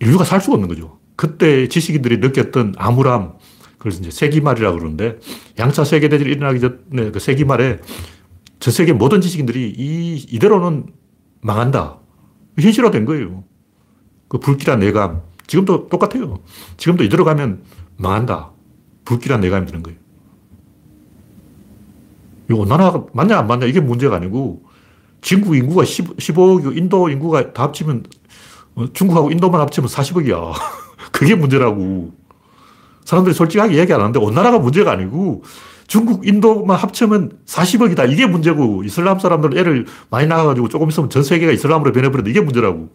[0.00, 0.98] 인류가 살 수가 없는 거죠.
[1.16, 3.34] 그때 지식인들이 느꼈던 암울함,
[3.78, 5.18] 그래서 이제 세기말이라고 그러는데
[5.58, 7.80] 양차 세계대전이 일어나기 전에 그 세기말에
[8.58, 10.86] 전 세계 모든 지식인들이 이, 이대로는
[11.42, 11.98] 망한다.
[12.58, 13.44] 현실화된 거예요.
[14.28, 15.22] 그 불길한 내감.
[15.46, 16.40] 지금도 똑같아요.
[16.78, 17.62] 지금도 이대로 가면
[17.96, 18.52] 망한다.
[19.04, 19.98] 불길한 내감이 드는 거예요.
[22.50, 24.64] 이 온난화가 맞냐 안 맞냐 이게 문제가 아니고
[25.20, 28.04] 중국 인구가 10, 15억이고 인도 인구가 다 합치면
[28.76, 30.52] 어, 중국하고 인도만 합치면 40억이야.
[31.14, 32.10] 그게 문제라고.
[33.04, 35.44] 사람들이 솔직하게 얘기 안 하는데 온난화가 문제가 아니고
[35.86, 38.10] 중국, 인도만 합치면 40억이다.
[38.10, 42.30] 이게 문제고 이슬람 사람들 애를 많이 낳아가지고 조금 있으면 전 세계가 이슬람으로 변해버린다.
[42.30, 42.88] 이게 문제라고.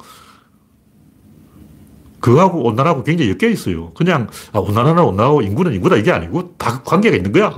[2.20, 3.94] 그거하고 온난화하고 굉장히 엮여 있어요.
[3.94, 7.54] 그냥 아, 온난화는 온난화고 인구는 인구다 이게 아니고 다 관계가 있는 거야.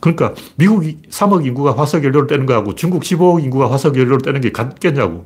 [0.00, 4.50] 그러니까 미국이 3억 인구가 화석 연료를 떼는 거하고 중국 15억 인구가 화석 연료를 떼는 게
[4.50, 5.24] 같겠냐고.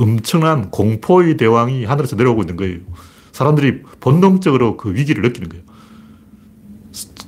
[0.00, 2.78] 엄청난 공포의 대왕이 하늘에서 내려오고 있는 거예요.
[3.32, 5.64] 사람들이 본능적으로 그 위기를 느끼는 거예요.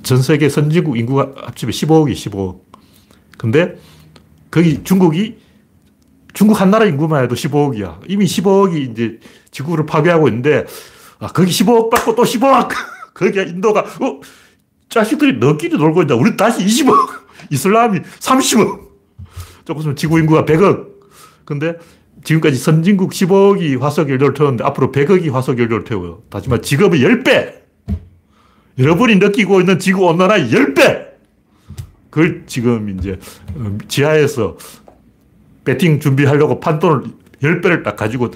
[0.01, 2.59] 전 세계 선진국 인구가 합치면 15억이 15억.
[3.37, 3.75] 근데
[4.49, 5.37] 거기 중국이
[6.33, 7.99] 중국 한 나라 인구만 해도 15억이야.
[8.07, 9.19] 이미 15억이 이제
[9.51, 10.65] 지구를 파괴하고 있는데,
[11.19, 12.69] 아, 거기 15억 받고 또 15억!
[13.13, 14.19] 거기야 인도가, 어,
[14.89, 16.15] 자식들이 너끼리 놀고 있다.
[16.15, 16.95] 우리 다시 20억!
[17.51, 18.79] 이슬람이 30억!
[19.63, 20.87] 조금 있으면 지구 인구가 100억.
[21.45, 21.77] 근데
[22.23, 26.21] 지금까지 선진국 15억이 화석 연료를 태웠는데 앞으로 100억이 화석 연료를 태워요.
[26.29, 27.53] 다시 말 지금의 10배!
[28.79, 31.07] 여러분이 느끼고 있는 지구 온난화의 10배!
[32.09, 33.19] 그걸 지금 이제
[33.55, 34.57] 어, 지하에서
[35.65, 37.03] 배팅 준비하려고 판돈을
[37.41, 38.31] 10배를 딱 가지고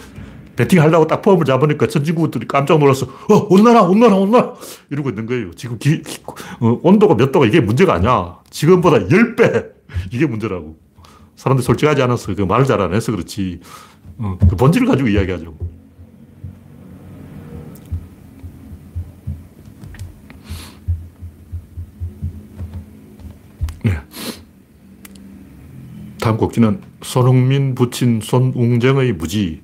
[0.56, 4.54] 배팅 하려고 딱 폼을 잡으니까 선진국들이 깜짝 놀라서 어, 온난화, 온난화, 온난화!
[4.90, 5.52] 이러고 있는 거예요.
[5.52, 6.02] 지금 기,
[6.60, 8.40] 어, 온도가 몇 도가 이게 문제가 아니야.
[8.50, 9.78] 지금보다 10배!
[10.12, 10.87] 이게 문제라고.
[11.38, 13.60] 사람들이 솔직하지 않아서 그 말을 잘 안 해서 그렇지.
[14.18, 15.56] 어, 그 본질을 가지고 이야기하죠.
[23.84, 23.92] 네.
[26.20, 29.62] 다음 곡지는 손흥민 부친 손웅정의 무지.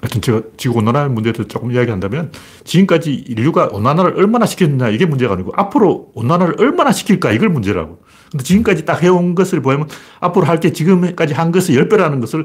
[0.00, 2.32] 하여튼 제가 지구온난화 문제에 대해서 조금 이야기한다면
[2.64, 8.02] 지금까지 인류가 온난화를 얼마나 시켰느냐 이게 문제가 아니고 앞으로 온난화를 얼마나 시킬까 이걸 문제라고.
[8.30, 9.88] 근데 지금까지 딱 해온 것을 보면
[10.20, 12.44] 앞으로 할 게 지금까지 한 것의 10배라는 것을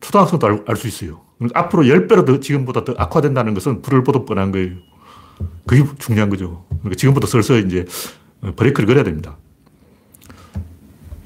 [0.00, 1.20] 초등학생도 알 수 있어요.
[1.54, 4.76] 앞으로 10배로 더 지금보다 더 악화된다는 것은 불을 보듯 뻔한 거예요.
[5.66, 6.64] 그게 중요한 거죠.
[6.68, 7.84] 그러니까 지금부터 슬슬 이제
[8.56, 9.36] 브레이크를 걸어야 됩니다.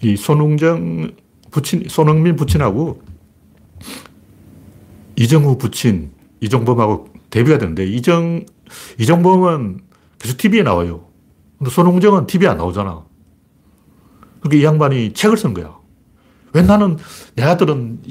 [0.03, 1.12] 이 손흥정
[1.51, 3.01] 부친, 손흥민 부친하고
[5.16, 8.47] 이정후 부친, 이종범하고 데뷔가 되는데, 이정,
[9.01, 9.81] 이종범은
[10.20, 11.09] 계속 TV에 나와요.
[11.59, 13.05] 근데 손흥정은 TV에 안 나오잖아.
[14.40, 15.77] 그러니까 이 양반이 책을 쓴 거야.
[16.53, 16.97] 왜 나는,
[17.35, 18.03] 내 아들은,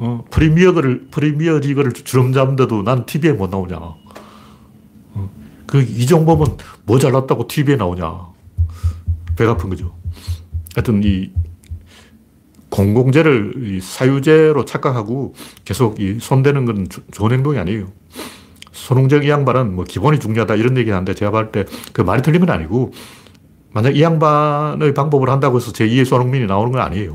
[0.00, 3.76] 어, 프리미어를, 프리미어 리그를 주름 잡는데도 난 TV에 못 나오냐.
[3.78, 5.30] 어,
[5.66, 8.28] 그 이종범은 뭐 잘났다고 TV에 나오냐.
[9.34, 9.94] 배가 아픈 거죠.
[10.74, 11.30] 하여튼 이
[12.68, 17.90] 공공재를 사유재로 착각하고 계속 이 손대는 건 좋은 행동이 아니에요.
[18.88, 22.40] 손흥정 이 양반은 뭐 기본이 중요하다 이런 얘기 하는데 제가 봤을 때 그 말이 틀린
[22.40, 22.92] 건 아니고
[23.70, 27.14] 만약 이 양반의 방법을 한다고 해서 제2의 손흥민이 나오는 건 아니에요.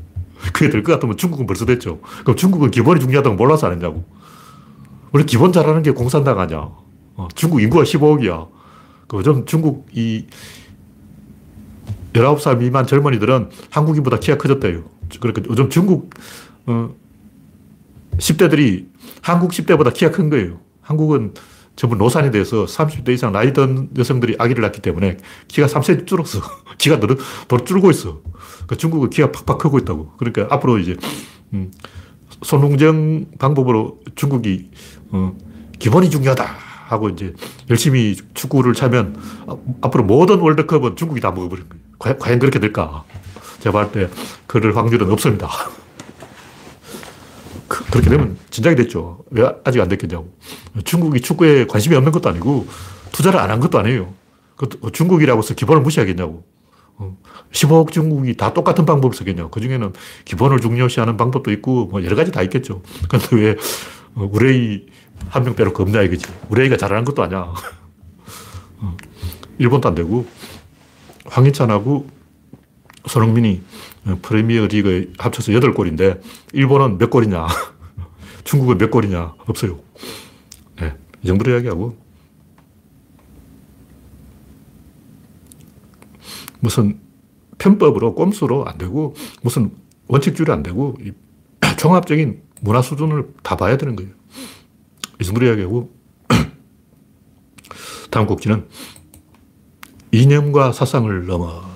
[0.52, 2.00] 그게 될 것 같으면 중국은 벌써 됐죠.
[2.24, 4.04] 그럼 중국은 기본이 중요하다고 몰라서 안 했냐고.
[5.12, 6.68] 원래 기본 잘하는 게 공산당 아니야.
[7.16, 8.48] 어, 중국 인구가 15억이야.
[9.08, 10.26] 그좀 중국 이
[12.12, 14.82] 19살 미만 젊은이들은 한국인보다 키가 커졌대요.
[15.20, 16.10] 그러니까 요즘 중국
[16.66, 16.90] 어,
[18.18, 18.88] 10대들이
[19.22, 20.58] 한국 10대보다 키가 큰 거예요.
[20.84, 21.34] 한국은
[21.76, 25.16] 전부 노산이 돼서 30대 이상 나이 든 여성들이 아기를 낳기 때문에
[25.48, 26.40] 키가 3cm 줄었어.
[26.78, 27.08] 키가 더,
[27.48, 28.20] 더 줄고 있어.
[28.22, 30.12] 그러니까 중국은 키가 팍팍 크고 있다고.
[30.16, 30.96] 그러니까 앞으로 이제,
[31.52, 31.72] 음,
[32.42, 34.70] 손흥정 방법으로 중국이,
[35.10, 35.36] 어,
[35.78, 36.44] 기본이 중요하다
[36.86, 37.34] 하고 이제
[37.70, 39.16] 열심히 축구를 차면
[39.80, 41.84] 앞으로 모든 월드컵은 중국이 다 먹어버린 거예요.
[41.98, 43.04] 과연, 과연 그렇게 될까?
[43.60, 44.10] 제가 볼 때
[44.46, 45.48] 그럴 확률은 없습니다.
[47.68, 49.24] 그, 그렇게 되면 진작에 됐죠.
[49.30, 50.32] 왜 아직 안 됐겠냐고.
[50.84, 52.66] 중국이 축구에 관심이 없는 것도 아니고
[53.12, 54.12] 투자를 안 한 것도 아니에요.
[54.56, 56.44] 그 중국이라고 해서 기본을 무시하겠냐고.
[57.52, 59.50] 15억 어, 중국이 다 똑같은 방법을 쓰겠냐고.
[59.50, 59.92] 그 중에는
[60.24, 62.82] 기본을 중요시하는 방법도 있고 뭐 여러 가지 다 있겠죠.
[63.08, 63.56] 근데 왜
[64.14, 64.86] 어, 우레이
[65.28, 66.26] 한 명 빼놓고 없냐 이거지.
[66.50, 67.52] 우레이가 잘하는 것도 아니야.
[68.78, 68.96] 어,
[69.58, 70.26] 일본도 안 되고
[71.26, 72.06] 황희찬하고
[73.06, 73.62] 손흥민이
[74.22, 76.20] 프리미어 리그 합쳐서 8골인데
[76.52, 77.46] 일본은 몇 골이냐?
[78.44, 79.34] 중국은 몇 골이냐?
[79.46, 79.80] 없어요.
[80.80, 81.96] 네, 이 정도로 이야기하고
[86.60, 86.98] 무슨
[87.58, 89.70] 편법으로 꼼수로 안 되고 무슨
[90.08, 90.96] 원칙주의로 안 되고
[91.78, 94.10] 종합적인 문화 수준을 다 봐야 되는 거예요.
[95.20, 95.94] 이 정도로 이야기하고
[98.10, 98.68] 다음 곡지는
[100.12, 101.73] 이념과 사상을 넘어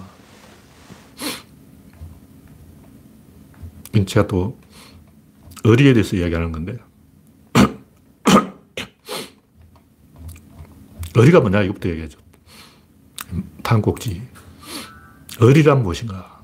[4.06, 4.58] 제가 또
[5.64, 6.78] 의리에 대해서 이야기하는 건데
[11.14, 12.18] 의리가 뭐냐 이것부터 얘기하죠.
[13.62, 14.22] 다음 곡지
[15.40, 16.42] 의리란 무엇인가?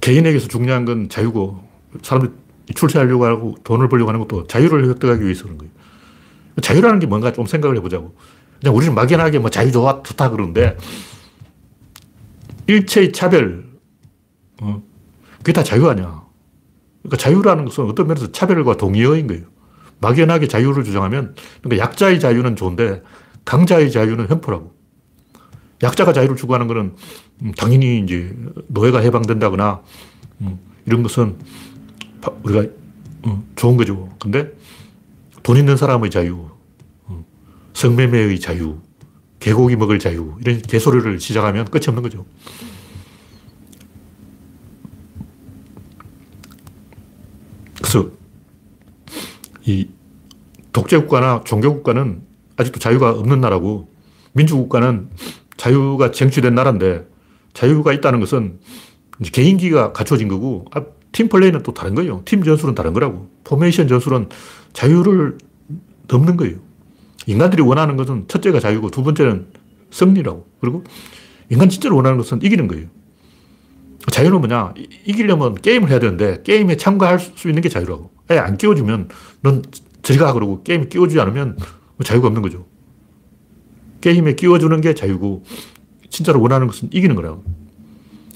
[0.00, 1.68] 개인에게서 중요한 건 자유고
[2.02, 2.34] 사람들이
[2.74, 5.72] 출세하려고 하고 돈을 벌려고 하는 것도 자유를 획득하기 위해서 그런 거예요.
[6.60, 8.14] 자유라는 게 뭔가 좀 생각을 해보자고.
[8.60, 10.76] 그냥 우리는 막연하게 뭐 자유 좋다 그러는데
[12.66, 13.67] 일체의 차별,
[14.60, 14.82] 어,
[15.38, 16.24] 그게 다 자유 아니야.
[17.02, 19.44] 그러니까 자유라는 것은 어떤 면에서 차별과 동의어인 거예요.
[20.00, 23.02] 막연하게 자유를 주장하면, 그러니까 약자의 자유는 좋은데
[23.44, 24.76] 강자의 자유는 횡포라고.
[25.82, 26.94] 약자가 자유를 추구하는 것은
[27.42, 29.82] 음, 당연히 이제 노예가 해방된다거나
[30.40, 31.36] 음, 이런 것은
[32.42, 32.68] 우리가
[33.22, 34.08] 어, 좋은 거죠.
[34.18, 34.52] 근데
[35.42, 36.48] 돈 있는 사람의 자유,
[37.04, 37.24] 어,
[37.74, 38.78] 성매매의 자유,
[39.40, 42.26] 개고기 먹을 자유, 이런 개소리를 시작하면 끝이 없는 거죠.
[47.88, 48.10] 그래서
[49.64, 49.88] 이
[50.72, 52.20] 독재국가나 종교국가는
[52.56, 53.88] 아직도 자유가 없는 나라고
[54.32, 55.08] 민주국가는
[55.56, 57.06] 자유가 쟁취된 나라인데
[57.54, 58.58] 자유가 있다는 것은
[59.32, 62.20] 개인기가 갖춰진 거고 아, 팀 플레이는 또 다른 거예요.
[62.26, 63.30] 팀 전술은 다른 거라고.
[63.44, 64.28] 포메이션 전술은
[64.74, 65.38] 자유를
[66.08, 66.56] 넘는 거예요.
[67.26, 69.46] 인간들이 원하는 것은 첫째가 자유고 두 번째는
[69.90, 70.46] 승리라고.
[70.60, 70.84] 그리고
[71.50, 72.86] 인간 진짜로 원하는 것은 이기는 거예요.
[74.10, 74.74] 자유는 뭐냐?
[74.76, 78.10] 이 기려면 게임을 해야 되는데 게임에 참가할 수 있는 게 자유라고.
[78.28, 79.08] 아예 안 끼워주면
[79.42, 79.62] 넌
[80.02, 81.56] 저리 가 그러고 게임에 끼워주지 않으면
[82.04, 82.66] 자유가 없는 거죠.
[84.00, 85.44] 게임에 끼워주는 게 자유고
[86.10, 87.44] 진짜로 원하는 것은 이기는 거라고.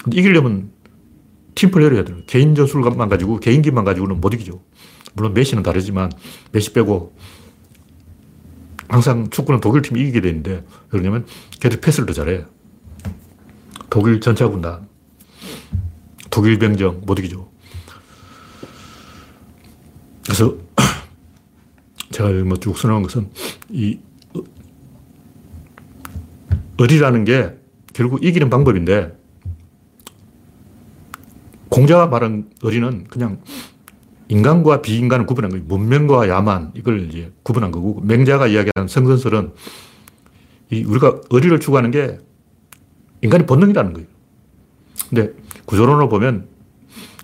[0.03, 0.71] 근데 이기려면
[1.55, 2.17] 팀플레이를 해야 돼요.
[2.27, 4.61] 개인 전술만 가지고 개인기만 가지고는 못 이기죠.
[5.13, 6.11] 물론 메시는 다르지만
[6.51, 7.15] 메시 빼고
[8.89, 11.25] 항상 축구는 독일 팀이 이기게 되는데 왜냐면
[11.59, 12.45] 걔들 패스를 더 잘해.
[13.89, 14.87] 독일 전차 군단.
[16.33, 17.47] 독일 병정 못 이기죠.
[20.25, 20.57] 그래서
[22.09, 23.29] 제가 뭐쭉 선언한 것은
[23.69, 23.99] 이
[26.79, 27.55] 의리라는 게
[27.93, 29.15] 결국 이기는 방법인데
[31.69, 33.39] 공자가 말한 의리는 그냥
[34.27, 35.65] 인간과 비인간을 구분한 거예요.
[35.67, 39.53] 문명과 야만 이걸 이제 구분한 거고 맹자가 이야기하는 성선설은
[40.71, 42.17] 이 우리가 의리를 추구하는 게
[43.21, 44.07] 인간의 본능이라는 거예요.
[45.11, 46.47] 근데 구조론으로 보면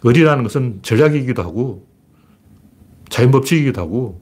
[0.04, 1.88] 의리라는 것은 전략이기도 하고
[3.10, 4.22] 자연법칙이기도 하고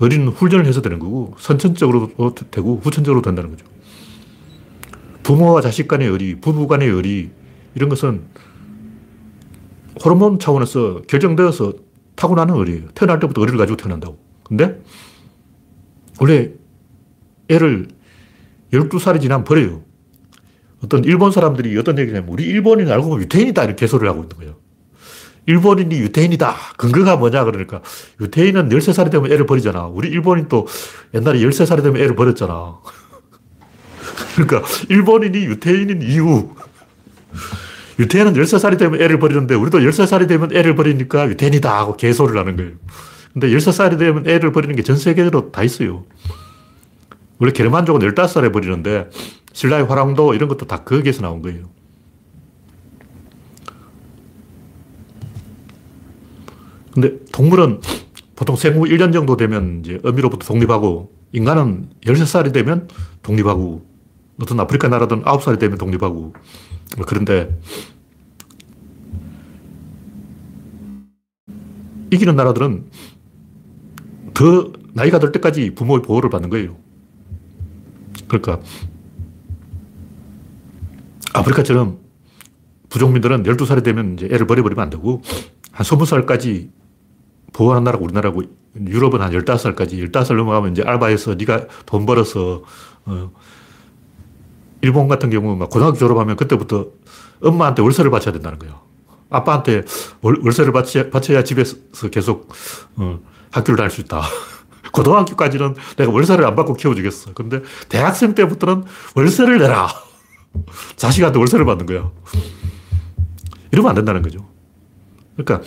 [0.00, 3.66] 의리는 훈련을 해서 되는 거고 선천적으로도 되고 후천적으로 된다는 거죠.
[5.22, 7.30] 부모와 자식 간의 의리, 부부 간의 의리,
[7.74, 8.22] 이런 것은
[10.04, 11.72] 호르몬 차원에서 결정되어서
[12.14, 12.88] 타고나는 의리예요.
[12.94, 14.18] 태어날 때부터 의리를 가지고 태어난다고.
[14.44, 14.80] 근데
[16.20, 16.52] 원래
[17.48, 17.88] 애를
[18.72, 19.82] 12살이 지나면 버려요.
[20.84, 24.36] 어떤 일본 사람들이 어떤 얘기를 하면 우리 일본인 알고 보면 유태인이다 이렇게 개소리를 하고 있는
[24.36, 24.54] 거예요.
[25.46, 26.54] 일본인이 유태인이다.
[26.76, 27.82] 근거가 뭐냐 그러니까
[28.20, 29.86] 유태인은 13살이 되면 애를 버리잖아.
[29.86, 30.66] 우리 일본인 또
[31.12, 32.78] 옛날에 13살이 되면 애를 버렸잖아.
[34.36, 36.48] 그러니까 일본인이 유태인인 이유.
[37.98, 42.72] 유태인은 13살이 되면 애를 버리는데 우리도 13살이 되면 애를 버리니까 유태인이다 하고 개소리를 하는 거예요.
[43.32, 46.04] 근데 13살이 되면 애를 버리는 게 전 세계적으로 다 있어요.
[47.38, 49.10] 원래 게르만족은 15살에 버리는데
[49.54, 51.70] 신라의 화랑도 이런 것도 다 거기에서 나온 거예요.
[56.92, 57.80] 근데 동물은
[58.36, 62.88] 보통 생후 1년 정도 되면 이제 어미로부터 독립하고 인간은 13살이 되면
[63.22, 63.86] 독립하고
[64.40, 66.34] 어떤 아프리카 나라든 9살이 되면 독립하고
[67.06, 67.56] 그런데
[72.12, 72.90] 이기는 나라들은
[74.34, 76.76] 더 나이가 들 때까지 부모의 보호를 받는 거예요.
[78.28, 78.60] 그러니까
[81.34, 81.98] 아프리카처럼
[82.88, 85.22] 부족민들은 12살이 되면 이제 애를 버려버리면 안 되고
[85.72, 86.70] 한 20살까지
[87.52, 88.42] 보호하는 나라가 우리나라고
[88.76, 92.62] 유럽은 한 15살까지 15살 넘어가면 이제 알바해서 네가 돈 벌어서
[93.04, 93.30] 어,
[94.80, 96.88] 일본 같은 경우 막 고등학교 졸업하면 그때부터
[97.40, 98.80] 엄마한테 월세를 바쳐야 된다는 거예요.
[99.30, 99.82] 아빠한테
[100.20, 101.76] 월, 월세를 바쳐야, 바쳐야 집에서
[102.10, 102.52] 계속
[102.96, 103.18] 어,
[103.50, 104.22] 학교를 다닐 수 있다.
[104.92, 107.32] 고등학교까지는 내가 월세를 안 받고 키워주겠어.
[107.34, 109.88] 근데 대학생 때부터는 월세를 내라.
[110.96, 112.10] 자식한테 월세를 받는 거야.
[113.72, 114.46] 이러면 안 된다는 거죠.
[115.36, 115.66] 그러니까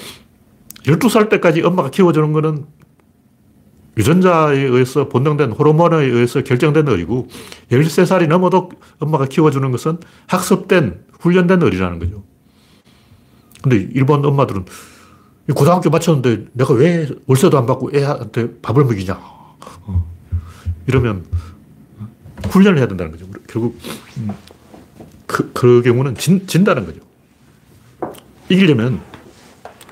[0.84, 2.66] 12살 때까지 엄마가 키워주는 거는
[3.98, 7.28] 유전자에 의해서 본능된 호르몬에 의해서 결정된 어리고
[7.72, 8.70] 13살이 넘어도
[9.00, 9.98] 엄마가 키워주는 것은
[10.28, 12.24] 학습된, 훈련된 어리라는 거죠.
[13.62, 14.66] 근데 일본 엄마들은
[15.56, 19.18] 고등학교 마쳤는데 내가 왜 월세도 안 받고 애한테 밥을 먹이냐.
[19.88, 20.08] 어.
[20.86, 21.26] 이러면
[22.50, 23.26] 훈련을 해야 된다는 거죠.
[23.48, 23.80] 결국
[24.18, 24.30] 음,
[25.28, 27.02] 그, 그 경우는 진, 진다는 거죠.
[28.50, 29.02] 이기려면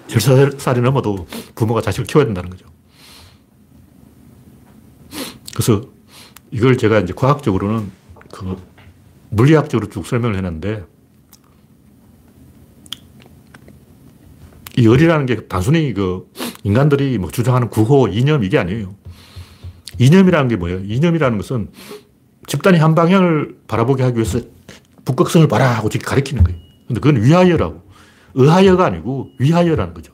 [0.08, 2.65] 13살이 넘어도 부모가 자식을 키워야 된다는 거죠.
[5.54, 5.82] 그래서
[6.52, 7.91] 이걸 제가 이제 과학적으로는
[8.32, 8.58] 그
[9.30, 10.86] 물리학적으로 쭉 설명을 해놨는데
[14.78, 16.30] 이 열이라는 게 단순히 그
[16.63, 18.95] 인간들이 뭐 주장하는 구호, 이념 이게 아니에요.
[20.00, 20.80] 이념이라는 게 뭐예요?
[20.80, 21.69] 이념이라는 것은
[22.48, 24.39] 집단이 한 방향을 바라보게 하기 위해서
[25.06, 26.60] 북극성을 봐라 하고 가리키는 거예요.
[26.88, 27.84] 근데 그건 위하여라고.
[28.34, 30.13] 의하여가 아니고 위하여라는 거죠.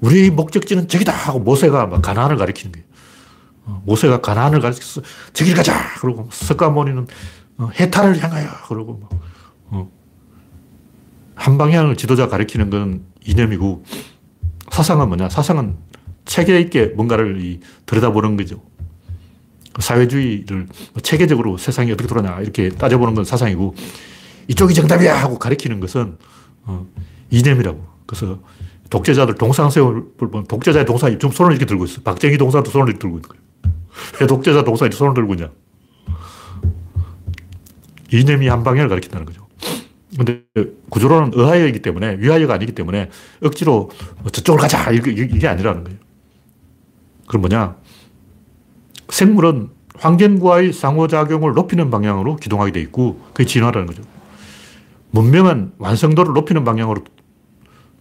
[0.00, 2.86] 우리 목적지는 저기다 하고 모세가 막 가나안을 가리키는 거예요.
[3.66, 5.74] 어, 모세가 가나안을 가리켜서 저길 가자!
[6.00, 7.06] 그러고 석가모니는
[7.58, 8.48] 어, 해탈을 향하여!
[8.68, 9.10] 그러고 막,
[9.66, 9.90] 어.
[11.34, 13.84] 한 방향을 지도자 가리키는 건 이념이고
[14.70, 15.28] 사상은 뭐냐?
[15.28, 15.76] 사상은
[16.24, 18.62] 체계 있게 뭔가를 들여다보는 거죠.
[19.78, 20.66] 사회주의를
[21.02, 23.74] 체계적으로 세상이 어떻게 돌아가냐 이렇게 따져보는 건 사상이고
[24.48, 26.16] 이쪽이 정답이야 하고 가리키는 것은
[26.64, 26.86] 어,
[27.30, 27.86] 이념이라고.
[28.06, 28.40] 그래서
[28.90, 32.00] 독재자들 동상세월 보면 독재자의 동상이 좀 손을 이렇게 들고 있어.
[32.02, 33.42] 박정희 동상도 손을 이렇게 들고 있는 거예요.
[34.20, 35.50] 왜 독재자 동상이 손을 들고 있냐?
[38.10, 39.46] 이념이 한 방향을 가리킨다는 거죠.
[40.16, 40.42] 근데
[40.88, 43.10] 구조로는 의하여이기 때문에 위하여가 아니기 때문에
[43.44, 43.90] 억지로
[44.32, 45.98] 저쪽으로 가자 이게 아니라는 거예요.
[47.26, 47.76] 그럼 뭐냐?
[49.08, 54.02] 생물은 환경과의 상호작용을 높이는 방향으로 기동하게 돼 있고 그게 진화라는 거죠.
[55.10, 57.02] 문명은 완성도를 높이는 방향으로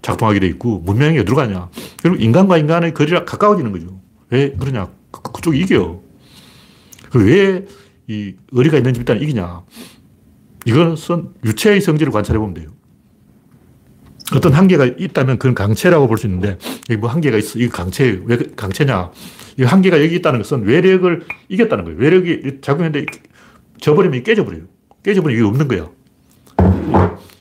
[0.02, 1.70] 작동하게 돼 있고 문명이 어디로 가냐.
[2.02, 4.00] 결국 인간과 인간의 거리가 가까워지는 거죠.
[4.30, 4.90] 왜 그러냐.
[5.12, 6.02] 그, 그쪽이 이겨.
[7.14, 9.64] 왜이 의리가 있는 집단이 이기냐.
[10.66, 12.70] 이것은 유체의 성질을 관찰해 보면 돼요.
[14.36, 16.58] 어떤 한계가 있다면 그건 강체라고 볼 수 있는데,
[16.90, 17.60] 여기 뭐 한계가 있어.
[17.60, 18.22] 이거 강체예요.
[18.26, 19.12] 왜 강체냐.
[19.60, 22.00] 이 한계가 여기 있다는 것은 외력을 이겼다는 거예요.
[22.00, 23.06] 외력이 작용했는데
[23.80, 24.64] 져버리면 깨져버려요.
[25.04, 25.90] 깨져버리면 이게 없는 거야.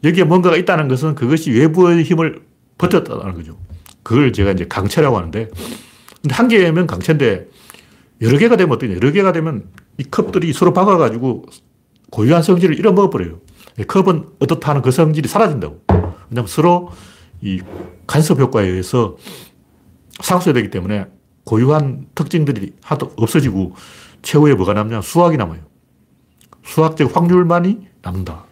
[0.04, 2.40] 여기에 뭔가가 있다는 것은 그것이 외부의 힘을
[2.78, 3.58] 버텼다는 거죠.
[4.02, 5.50] 그걸 제가 이제 강체라고 하는데,
[6.22, 7.48] 근데 한 개면 강체인데,
[8.22, 8.94] 여러 개가 되면 어떠냐.
[8.94, 9.64] 여러 개가 되면
[9.98, 11.46] 이 컵들이 서로 박아가지고
[12.10, 13.40] 고유한 성질을 잃어먹어버려요.
[13.88, 15.85] 컵은 어떻다는 그 성질이 사라진다고.
[16.30, 16.90] 왜냐면 서로
[17.40, 17.60] 이
[18.06, 19.16] 간섭 효과에 의해서
[20.20, 21.06] 상쇄되기 때문에
[21.44, 23.74] 고유한 특징들이 하도 없어지고
[24.22, 25.00] 최후에 뭐가 남냐?
[25.02, 25.60] 수학이 남아요.
[26.64, 28.44] 수학적 확률만이 남는다.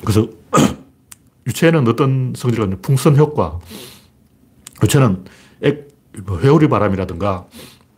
[0.00, 0.26] 그래서
[1.46, 2.76] 유체는 어떤 성질이 있냐?
[2.82, 3.58] 풍선 효과.
[4.82, 5.24] 유체는
[5.62, 5.88] 액,
[6.24, 7.46] 뭐 회오리 바람이라든가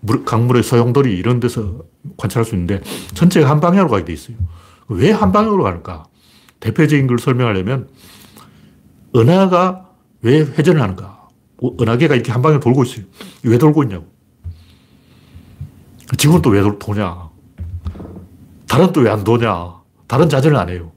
[0.00, 1.83] 물, 강물의 소용돌이 이런 데서
[2.18, 2.83] 관찰할 수 있는데
[3.14, 4.37] 전체가 한 방향으로 가게 돼 있어요.
[4.88, 6.04] 왜 한 방향으로 가는가?
[6.61, 7.88] 대표적인 걸 설명하려면
[9.16, 9.90] 은하가
[10.22, 11.29] 왜 회전을 하는가?
[11.81, 13.05] 은하계가 이렇게 한 방향 돌고 있어요.
[13.44, 14.07] 왜 돌고 있냐고.
[16.16, 17.31] 지구는 또 왜 도냐?
[18.68, 19.74] 달은 또 왜 안 도냐?
[20.07, 20.92] 다른 자전을 안 해요.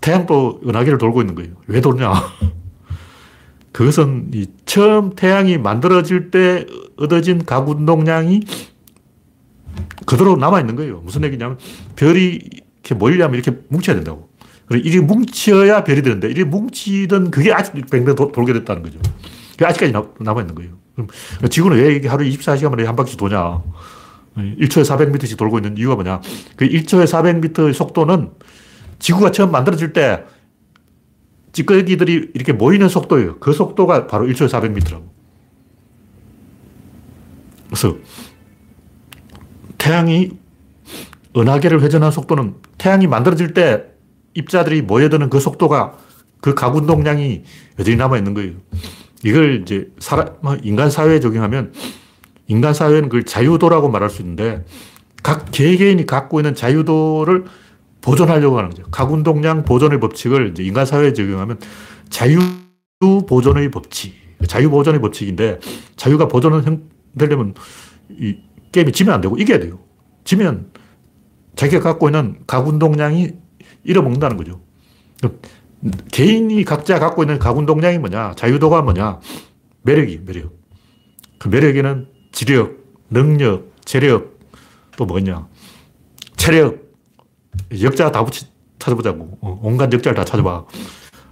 [0.00, 1.52] 태양도 은하계를 돌고 있는 거예요.
[1.66, 2.12] 왜 도냐?
[3.72, 6.66] 그것은 이 처음 태양이 만들어질 때
[6.96, 8.40] 얻어진 각 운동량이
[10.06, 11.00] 그대로 남아있는 거예요.
[11.00, 11.58] 무슨 얘기냐면
[11.96, 12.40] 별이
[12.82, 14.29] 이렇게 모이려면 이렇게 뭉쳐야 된다고.
[14.70, 19.00] 그리고 이게 뭉쳐야 별이 되는데 이게 뭉치던 그게 아직 뱅뱅 돌게 됐다는 거죠.
[19.50, 20.78] 그게 아직까지 남 아있는 거예요.
[20.94, 21.08] 그럼
[21.50, 23.62] 지구는 왜 이게 하루 24시간 만에 한 바퀴 도냐?
[24.36, 26.20] 1초에 400m씩 돌고 있는 이유가 뭐냐?
[26.54, 28.30] 그 1초에 400m의 속도는
[29.00, 30.22] 지구가 처음 만들어질 때
[31.50, 33.40] 찌꺼기들이 이렇게 모이는 속도예요.
[33.40, 35.02] 그 속도가 바로 1초에 400m라고.
[37.66, 37.96] 그래서
[39.78, 40.30] 태양이
[41.36, 43.90] 은하계를 회전하는 속도는 태양이 만들어질 때
[44.34, 45.96] 입자들이 모여드는 그 속도가
[46.40, 47.42] 그 가운동량이
[47.78, 48.52] 여전히 남아있는 거예요.
[49.24, 51.72] 이걸 이제 사람, 뭐 인간 사회에 적용하면
[52.46, 54.64] 인간 사회는 그걸 자유도라고 말할 수 있는데
[55.22, 57.44] 각 개개인이 갖고 있는 자유도를
[58.00, 58.82] 보존하려고 하는 거죠.
[58.90, 61.58] 각운동량 보존의 법칙을 인간 사회에 적용하면
[62.08, 62.40] 자유
[63.28, 64.14] 보존의 법칙.
[64.46, 65.60] 자유 보존의 법칙인데
[65.96, 67.54] 자유가 보존은 되려면
[68.08, 68.38] 이
[68.72, 69.78] 게임이 지면 안 되고 이겨야 돼요.
[70.24, 70.70] 지면
[71.56, 73.32] 자기가 갖고 있는 각운동량이
[73.84, 74.60] 잃어먹는다는 거죠.
[76.10, 78.34] 개인이 각자 갖고 있는 가군 동량이 뭐냐?
[78.36, 79.20] 자유도가 뭐냐?
[79.82, 80.52] 매력이, 매력.
[81.38, 82.76] 그 매력에는 지력,
[83.08, 84.38] 능력, 재력,
[84.96, 85.46] 또 뭐냐?
[86.36, 86.78] 체력,
[87.80, 88.46] 역자 다 붙이,
[88.78, 89.38] 찾아보자고.
[89.40, 90.64] 어, 온갖 역자를 다 찾아봐.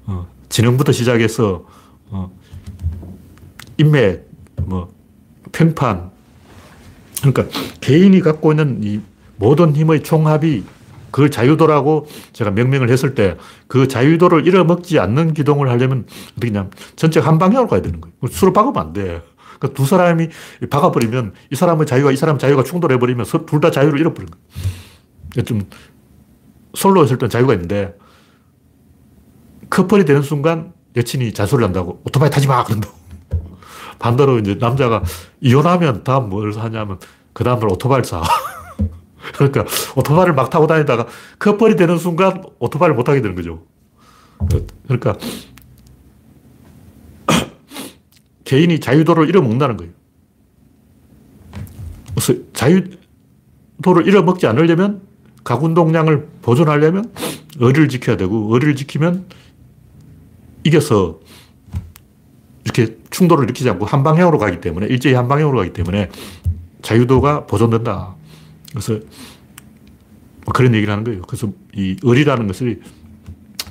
[0.07, 1.67] 어, 지능부터 시작해서,
[2.11, 2.33] 어,
[3.77, 4.29] 인맥,
[4.65, 4.93] 뭐,
[5.53, 6.11] 평판.
[7.21, 7.47] 그러니까
[7.81, 9.01] 개인이 갖고 있는 이
[9.37, 10.65] 모든 힘의 총합이
[11.19, 17.21] 그걸 자유도라고 제가 명명을 했을 때 그 자유도를 잃어먹지 않는 기동을 하려면 어떻게 냐면 전체
[17.21, 18.15] 한 방향으로 가야 되는 거예요.
[18.31, 19.23] 수로 박으면 안 돼.
[19.59, 20.29] 그러니까 두 사람이
[20.71, 25.45] 박아버리면 이 사람의 자유와 이 사람의 자유가 충돌해버리면 둘 다 자유를 잃어버리는 거예요.
[25.45, 25.63] 좀
[26.75, 27.95] 솔로 있을 땐 자유가 있는데
[29.69, 32.65] 커플이 되는 순간 여친이 잔소리를 한다고 오토바이 타지 마!
[32.65, 32.97] 그런다고.
[33.99, 35.03] 반대로 이제 남자가
[35.41, 36.99] 이혼하면 다음 뭘 하냐면
[37.35, 38.23] 그 다음날 오토바이를 사.
[39.35, 39.65] 그러니까
[39.97, 41.07] 오토바이를 막 타고 다니다가
[41.39, 43.65] 커플이 되는 순간 오토바이를 못 타게 되는 거죠.
[44.85, 45.17] 그러니까
[48.45, 49.93] 개인이 자유도를 잃어먹는다는 거예요.
[52.15, 55.03] 그래서 자유도를 잃어먹지 않으려면
[55.45, 57.13] 가군동량을 보존하려면
[57.59, 59.27] 의리를 지켜야 되고 의리를 지키면
[60.65, 61.21] 이겨서
[62.65, 66.11] 이렇게 충돌을 일으키지 않고 한 방향으로 가기 때문에 일제히 한 방향으로 가기 때문에
[66.83, 68.18] 자유도가 보존된다.
[68.71, 68.95] 그래서
[70.45, 71.23] 뭐 그런 얘기를 하는 거예요.
[71.23, 72.81] 그래서 이 의리라는 것이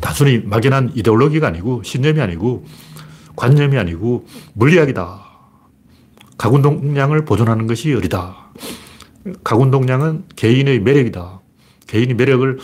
[0.02, 2.66] 단순히 막연한 이데올로기가 아니고 신념이 아니고
[3.36, 5.26] 관념이 아니고 물리학이다.
[6.38, 8.52] 가군동량을 보존하는 것이 의리다.
[9.44, 11.42] 가군동량은 개인의 매력이다.
[11.88, 12.60] 개인이 매력을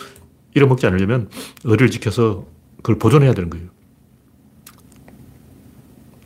[0.53, 1.29] 잃어먹지 않으려면
[1.63, 2.45] 의리를 지켜서
[2.77, 3.67] 그걸 보존해야 되는 거예요.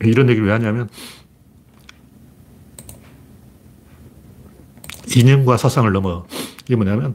[0.02, 0.88] 이런 얘기를 왜 하냐면
[5.16, 6.26] 이념과 사상을 넘어.
[6.64, 7.14] 이게 뭐냐면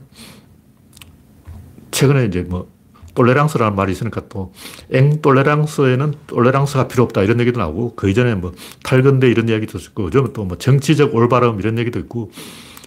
[1.92, 2.72] 최근에 이제 뭐
[3.16, 4.52] 똘레랑스라는 말이 있으니까 또
[4.92, 10.06] 앵 똘레랑스에는 똘레랑스가 필요 없다 이런 얘기도 나오고 그 이전에 뭐 탈건대 이런 이야기도 있고
[10.06, 12.32] 요즘은 또 뭐 정치적 올바름 이런 얘기도 있고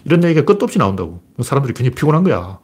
[0.05, 1.21] 이런 얘기가 끝도 없이 나온다고.
[1.41, 2.59] 사람들이 굉장히 피곤한 거야.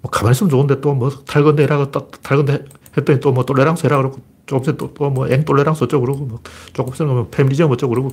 [0.00, 1.86] 뭐 가만히 있으면 좋은데 또 뭐 탈건대 해라
[2.22, 2.64] 탈건대
[2.96, 6.40] 했더니 또 뭐 똘레랑스 해라 그러고 조금 전에 또뭐 앵 똘레랑스 어쩌고 그러고 뭐
[6.72, 8.10] 조금 전에 뭐 페미니즘 어쩌고 그러고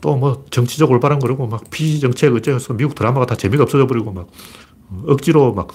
[0.00, 4.28] 또 뭐 정치적 올바른 그러고 막 비정책 해서 미국 드라마가 다 재미가 없어져 버리고 막
[5.06, 5.68] 억지로 막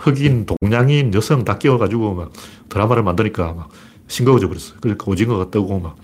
[0.00, 2.32] 흑인, 동양인, 여성 다 끼워가지고 막
[2.68, 3.68] 드라마를 만드니까 막
[4.08, 4.78] 싱거워져 버렸어요.
[4.80, 5.96] 그러니까 오징어가 뜨고 막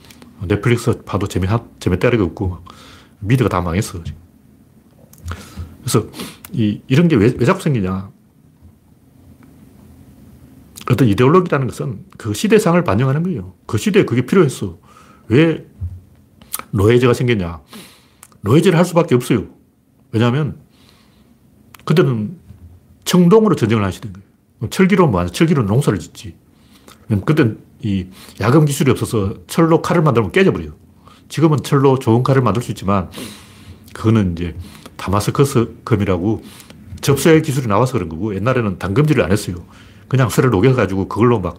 [0.47, 1.47] 넷플릭스 봐도 재미,
[1.79, 2.65] 재미때가리가 없고 막
[3.21, 4.03] 미드가 다 망했어.
[5.81, 6.07] 그래서
[6.53, 8.11] 이, 이런 게 왜, 왜 자꾸 생기냐.
[10.91, 13.55] 어떤 이데올로기라는 것은 그 시대상을 반영하는 거예요.
[13.67, 14.79] 그 시대에 그게 필요했어.
[15.29, 15.67] 왜
[16.71, 17.61] 노예제가 생겼냐.
[18.43, 19.47] 노예제를 할 수밖에 없어요.
[20.13, 20.59] 왜냐하면
[21.85, 22.39] 그때는
[23.05, 24.71] 청동으로 전쟁을 하시던 거예요.
[24.71, 26.37] 철기로 뭐 철기로 농사를 짓지.
[27.25, 28.07] 그때 이
[28.41, 30.73] 야금 기술이 없어서 철로 칼을 만들면 깨져버려요.
[31.29, 33.11] 지금은 철로 좋은 칼을 만들 수 있지만
[33.95, 34.55] 그거는 이제
[34.97, 36.43] 다마스커스 금이라고
[37.01, 39.57] 접수의 기술이 나와서 그런 거고 옛날에는 당금질을 안 했어요.
[40.09, 41.59] 그냥 쇠를 녹여가지고 그걸로 막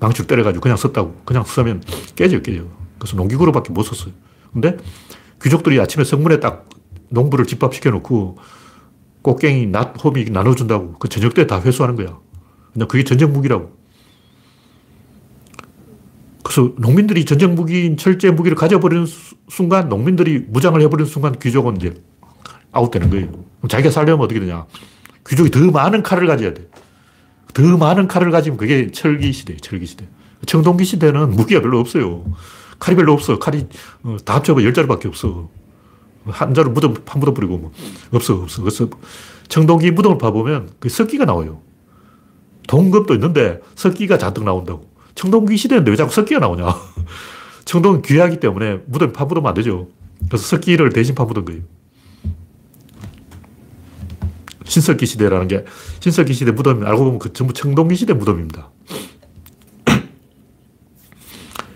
[0.00, 1.22] 방출 때려가지고 그냥 썼다고.
[1.24, 1.82] 그냥 쓰면
[2.14, 2.64] 깨져요, 깨져.
[3.02, 4.14] 그래서 농기구로밖에 못 썼어요.
[4.52, 4.76] 근데
[5.42, 6.68] 귀족들이 아침에 성문에 딱
[7.08, 8.38] 농부를 집합시켜 놓고
[9.22, 10.92] 꽃갱이, 낫, 호미 나눠준다고.
[11.00, 12.16] 그 저녁 때 다 회수하는 거야.
[12.72, 13.76] 그냥 그게 전쟁 무기라고.
[16.44, 19.04] 그래서 농민들이 전쟁 무기인 철제 무기를 가져버리는
[19.48, 21.94] 순간, 농민들이 무장을 해버리는 순간 귀족은 이제
[22.70, 23.32] 아웃되는 거예요.
[23.68, 24.66] 자기가 살려면 어떻게 되냐.
[25.26, 26.68] 귀족이 더 많은 칼을 가져야 돼.
[27.52, 30.06] 더 많은 칼을 가지면 그게 철기 시대, 철기 시대.
[30.46, 32.24] 청동기 시대는 무기가 별로 없어요.
[32.82, 33.38] 칼이 별로 없어.
[33.38, 33.64] 칼이
[34.02, 35.48] 어, 다 합쳐봐 열 자루밖에 없어.
[36.26, 37.70] 한 자루 무덤, 한 무덤 뿌리고 뭐.
[38.12, 38.60] 없어, 없어.
[38.60, 38.88] 그래서
[39.46, 41.60] 청동기 무덤을 봐보면 그 석기가 나와요.
[42.66, 44.90] 동급도 있는데 석기가 잔뜩 나온다고.
[45.14, 46.74] 청동기 시대인데 왜 자꾸 석기가 나오냐.
[47.66, 49.86] 청동은 귀하기 때문에 무덤 파묻으면 안 되죠.
[50.28, 51.62] 그래서 석기를 대신 파묻은 거예요.
[54.64, 55.64] 신석기 시대라는 게
[56.00, 58.70] 신석기 시대 무덤 알고 보면 그 전부 청동기 시대 무덤입니다.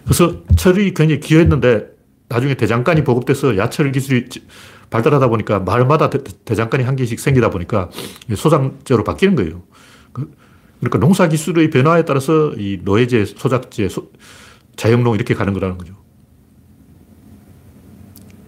[0.07, 1.91] 그래서 철이 굉장히 귀했는데
[2.29, 4.29] 나중에 대장간이 보급돼서 야철 기술이
[4.89, 7.91] 발달하다 보니까 마을마다 대, 장간이한 개씩 생기다 보니까
[8.35, 9.65] 소장제로 바뀌는 거예요.
[10.13, 10.33] 그,
[10.79, 14.13] 그러니까 농사 기술의 변화에 따라서 이 노예제, 소작제, 소,
[14.77, 15.95] 자영농 이렇게 가는 거라는 거죠.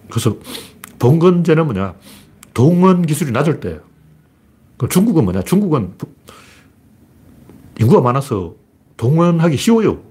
[0.09, 0.37] 그래서
[0.97, 1.95] 봉건제는 뭐냐?
[2.53, 3.79] 동원 기술이 낮을 때.
[4.77, 5.41] 그럼 중국은 뭐냐?
[5.41, 5.93] 중국은
[7.79, 8.55] 인구가 많아서
[8.95, 10.01] 동원하기 쉬워요.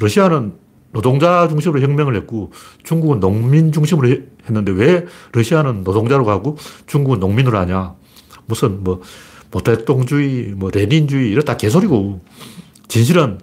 [0.00, 0.54] 러시아는
[0.90, 2.52] 노동자 중심으로 혁명을 했고
[2.84, 4.08] 중국은 농민 중심으로
[4.46, 7.94] 했는데 왜 러시아는 노동자로 가고 중국은 농민으로 하냐.
[8.46, 9.02] 무슨 뭐
[9.50, 12.22] 모택동주의, 뭐 레닌주의 이런 다 개소리고
[12.88, 13.38] 진실은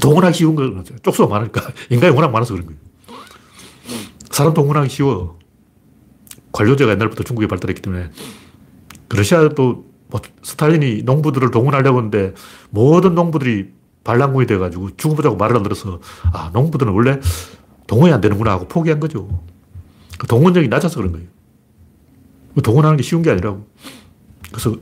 [0.00, 1.62] 동원하기 쉬운 거, 쪽수가 많으니까.
[1.90, 2.80] 인간이 워낙 많아서 그런 거예요.
[4.30, 5.38] 사람 동원하기 쉬워.
[6.52, 8.10] 관료제가 옛날부터 중국에 발달했기 때문에.
[9.08, 12.34] 러시아도 뭐 스탈린이 농부들을 동원하려고 하는데
[12.70, 13.72] 모든 농부들이
[14.04, 16.00] 반란군이 돼가지고 죽어보자고 말을 안 들어서
[16.32, 17.18] 아, 농부들은 원래
[17.86, 19.42] 동원이 안 되는구나 하고 포기한 거죠.
[20.18, 21.26] 그 동원력이 낮아서 그런 거예요.
[22.54, 23.66] 그 동원하는 게 쉬운 게 아니라고.
[24.52, 24.76] 그래서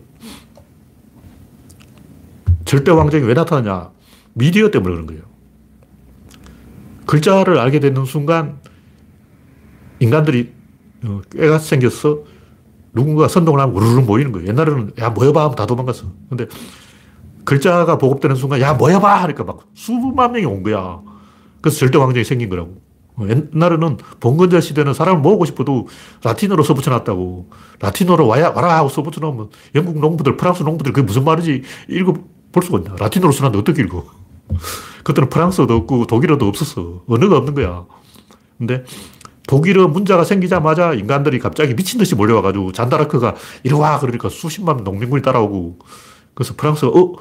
[2.65, 3.91] 절대 왕정이 왜 나타나냐?
[4.35, 5.23] 미디어 때문에 그런 거예요.
[7.07, 8.59] 글자를 알게 되는 순간
[10.01, 10.53] 인간들이
[11.05, 12.25] 어, 꾀가 생겼어.
[12.95, 14.49] 누군가 선동을 하면 우르르 모이는 거예요.
[14.49, 16.07] 옛날에는 야 모여봐 하면 다 도망갔어.
[16.29, 16.47] 근데
[17.45, 21.01] 글자가 보급되는 순간 야 모여봐 하니까 막 수만 명이 온 거야.
[21.61, 22.77] 그래서 절대 왕정이 생긴 거라고.
[23.15, 25.89] 어, 옛날에는 봉건자 시대는 사람을 모으고 싶어도
[26.23, 27.51] 라틴어로 써붙여놨다고.
[27.81, 32.95] 라틴어로 와야, 와라 하고 써붙여놓으면 영국 농부들, 프랑스 농부들 그게 무슨 말인지 읽어볼 수가 있냐.
[32.99, 34.05] 라틴어로 써놨는데 어떻게 읽어.
[35.05, 37.03] 그때는 프랑스어도 없고 독일어도 없었어.
[37.07, 37.85] 언어가 없는 거야.
[38.59, 38.85] 근데
[39.47, 43.35] 독일어 문자가 생기자마자 인간들이 갑자기 미친 듯이 몰려와가지고 잔다르크가
[43.65, 43.99] 이리 와!
[43.99, 45.79] 그러니까 수십만 농민군이 따라오고
[46.35, 47.13] 그래서 프랑스가 어?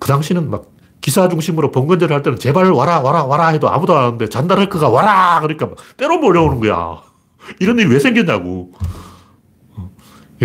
[0.00, 4.04] 그 당시는 막 기사 중심으로 번건제를 할 때는 제발 와라, 와라, 와라 해도 아무도 안
[4.04, 5.38] 하는데 잔다르크가 와라!
[5.40, 7.02] 그러니까 때로 몰려오는 거야.
[7.60, 8.72] 이런 일이 왜 생겼냐고.
[9.76, 9.90] 어.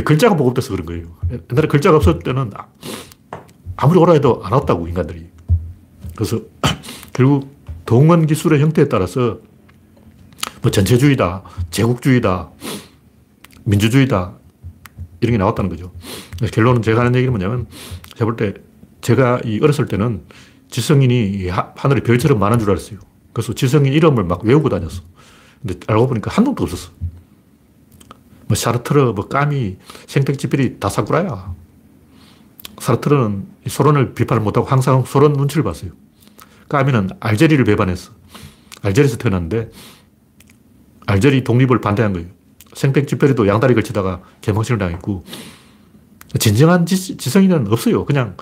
[0.05, 1.07] 글자가 보급돼서 그런 거예요.
[1.51, 2.51] 옛날에 글자가 없었을 때는
[3.75, 5.29] 아무리 오라 해도 안 왔다고, 인간들이.
[6.15, 6.39] 그래서
[7.13, 7.53] 결국
[7.85, 9.39] 동원 기술의 형태에 따라서
[10.61, 12.49] 뭐 전체주의다, 제국주의다,
[13.65, 14.33] 민주주의다,
[15.19, 15.91] 이런 게 나왔다는 거죠.
[16.51, 17.67] 결론은 제가 하는 얘기는 뭐냐면,
[18.15, 18.53] 제가 볼 때,
[19.05, 20.23] 제가 이 어렸을 때는
[20.71, 22.97] 지성인이 하늘에 별처럼 많은 줄 알았어요.
[23.33, 25.03] 그래서 지성인 이름을 막 외우고 다녔어.
[25.61, 26.89] 근데 알고 보니까 한 놈도 없었어.
[28.47, 29.77] 뭐 샤르트르, 뭐 까미,
[30.07, 31.53] 생택지필이 다 사쿠라야.
[32.79, 35.91] 사르트르는 소련을 비판을 못하고 항상 소련 눈치를 봤어요.
[36.67, 38.11] 까미는 알제리를 배반했어.
[38.81, 39.69] 알제리에서 태어났는데
[41.05, 42.27] 알제리 독립을 반대한 거예요.
[42.73, 45.23] 생택지페리도 양다리 걸치다가 개망신을 당했고
[46.39, 48.03] 진정한 지, 지성인은 없어요.
[48.05, 48.35] 그냥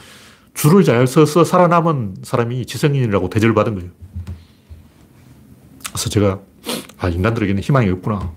[0.54, 3.92] 줄을 잘 서서 살아남은 사람이 지성인이라고 대접을 받은 거예요.
[5.90, 6.40] 그래서 제가
[7.00, 8.32] 아, 인간들에게는 희망이 없구나.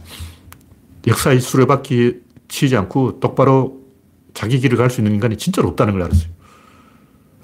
[1.07, 3.81] 역사의 수레바퀴 치지 않고 똑바로
[4.35, 6.29] 자기 길을 갈 수 있는 인간이 진짜로 없다는 걸 알았어요.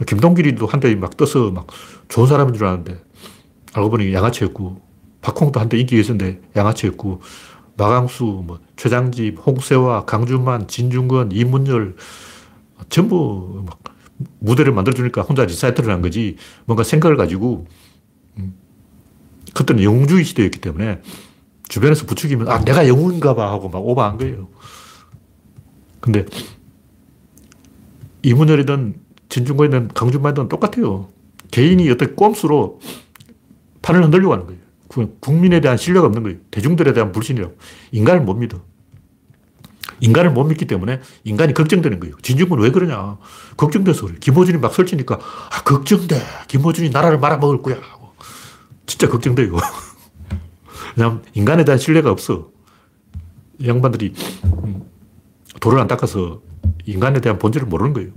[0.07, 1.67] 김동길이도 한때 막 떠서 막
[2.09, 3.01] 좋은 사람인 줄 알았는데
[3.75, 4.81] 알고 보니 양아치였고
[5.21, 7.21] 박홍도 한때 인기가 있었는데 양아치였고
[7.77, 11.95] 마광수, 뭐 최장집, 홍세화, 강준만, 진중권, 이문열
[12.89, 13.79] 전부 막
[14.39, 17.67] 무대를 만들어주니까 혼자 리사이틀을 한 거지 뭔가 생각을 가지고
[18.39, 18.55] 음,
[19.55, 21.01] 그때는 영웅주의 시대였기 때문에
[21.69, 24.49] 주변에서 부추기면 아 내가 영웅인가 봐 하고 막 오버한 거예요.
[26.01, 26.27] 근데
[28.23, 28.95] 이문열이든
[29.29, 31.09] 진중권이든 강준만이든 똑같아요.
[31.51, 32.81] 개인이 어떤 꼼수로
[33.83, 34.61] 판을 흔들려고 하는 거예요.
[35.21, 36.39] 국민에 대한 신뢰가 없는 거예요.
[36.51, 37.57] 대중들에 대한 불신이라고.
[37.93, 38.61] 인간을 못 믿어.
[40.01, 42.17] 인간을 못 믿기 때문에 인간이 걱정되는 거예요.
[42.23, 43.19] 진중권 왜 그러냐.
[43.57, 44.17] 걱정돼서 그래.
[44.21, 46.21] 김호준이 막 설치니까, 아, 걱정돼.
[46.49, 47.77] 김호준이 나라를 말아먹을 거야.
[48.87, 49.57] 진짜 걱정돼요.
[50.97, 52.51] 왜냐면 인간에 대한 신뢰가 없어.
[53.65, 54.13] 양반들이
[54.65, 54.83] 음,
[55.61, 56.43] 돌을 안 닦아서
[56.85, 58.11] 인간에 대한 본질을 모르는 거예요.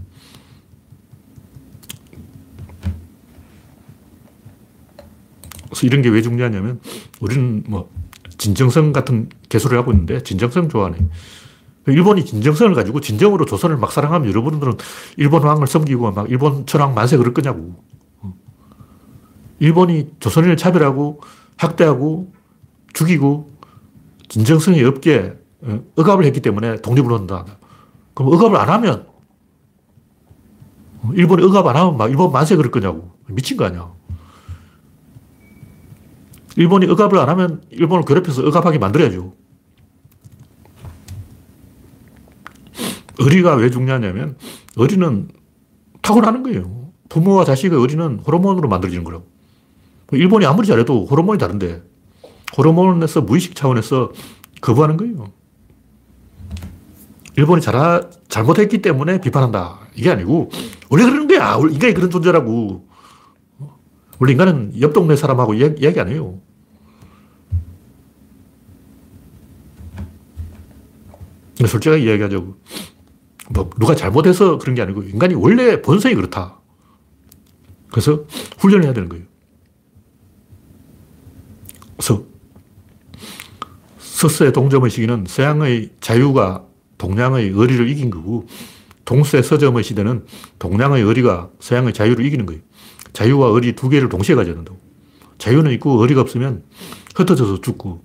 [5.69, 6.80] 그래서 이런 게 왜 중요하냐면
[7.19, 7.89] 우리는 뭐
[8.38, 10.97] 진정성 같은 개소를 하고 있는데 진정성 좋아하네.
[11.88, 14.77] 일본이 진정성을 가지고 진정으로 조선을 막 사랑하면 여러분들은
[15.17, 17.75] 일본 왕을 섬기고 막 일본 천황 만세 그럴 거냐고.
[19.59, 21.21] 일본이 조선인을 차별하고
[21.57, 22.33] 학대하고
[22.93, 23.49] 죽이고
[24.27, 27.45] 진정성이 없게 어, 억압을 했기 때문에 독립을 한다.
[28.13, 29.07] 그럼 억압을 안 하면
[31.13, 33.11] 일본이 억압 안 하면 막 일본 만세 그럴 거냐고.
[33.27, 33.91] 미친 거 아니야.
[36.57, 39.33] 일본이 억압을 안 하면 일본을 괴롭혀서 억압하게 만들어야죠.
[43.20, 44.38] 의리가 왜 중요하냐면
[44.76, 45.30] 의리는
[46.01, 46.91] 타고나는 거예요.
[47.09, 49.26] 부모와 자식의 의리는 호르몬으로 만들어지는 거라고.
[50.11, 51.84] 일본이 아무리 잘해도 호르몬이 다른데
[52.57, 54.11] 호르몬에서 무의식 차원에서
[54.61, 55.32] 거부하는 거예요.
[57.38, 59.80] 일본이 잘, 잘못했기 때문에 비판한다.
[59.95, 60.49] 이게 아니고
[60.89, 61.57] 원래 그러는 거야.
[61.57, 62.88] 인간이 그런 존재라고.
[64.20, 66.39] 원래 인간은 옆 동네 사람하고 이야기, 이야기 안 해요.
[71.57, 72.55] 솔직하게 이야기하자고.
[73.49, 76.59] 뭐, 누가 잘못해서 그런 게 아니고, 인간이 원래 본성이 그렇다.
[77.91, 78.25] 그래서
[78.57, 79.25] 훈련을 해야 되는 거예요.
[81.95, 82.23] 그래서,
[83.99, 86.65] 서서의 동점의 시기는 서양의 자유가
[86.97, 88.47] 동양의 의리를 이긴 거고,
[89.05, 90.25] 동서의 서점의 시대는
[90.57, 92.61] 동양의 의리가 서양의 자유를 이기는 거예요.
[93.13, 94.79] 자유와 의리 두 개를 동시에 가져야 된다고.
[95.37, 96.63] 자유는 있고 의리가 없으면
[97.15, 98.01] 흩어져서 죽고,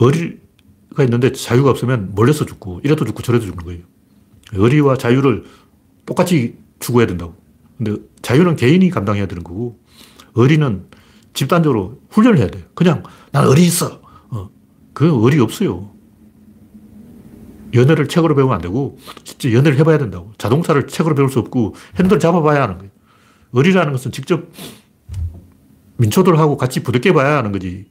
[0.00, 0.39] 의리
[0.94, 3.82] 가 있는데 자유가 없으면 몰려서 죽고, 이래도 죽고 저래도 죽는 거예요.
[4.52, 5.44] 의리와 자유를
[6.04, 7.34] 똑같이 추구해야 된다고.
[7.78, 9.78] 근데 자유는 개인이 감당해야 되는 거고,
[10.34, 10.86] 의리는
[11.32, 12.64] 집단적으로 훈련을 해야 돼요.
[12.74, 14.00] 그냥 난 의리 있어.
[14.30, 14.50] 어.
[14.92, 15.90] 그 의리 없어요.
[17.72, 20.32] 연애를 책으로 배우면 안 되고, 진짜 연애를 해봐야 된다고.
[20.38, 22.90] 자동차를 책으로 배울 수 없고, 핸들 잡아봐야 하는 거예요.
[23.52, 24.48] 의리라는 것은 직접
[25.98, 27.86] 민초들하고 같이 부딪혀 봐야 하는 거지.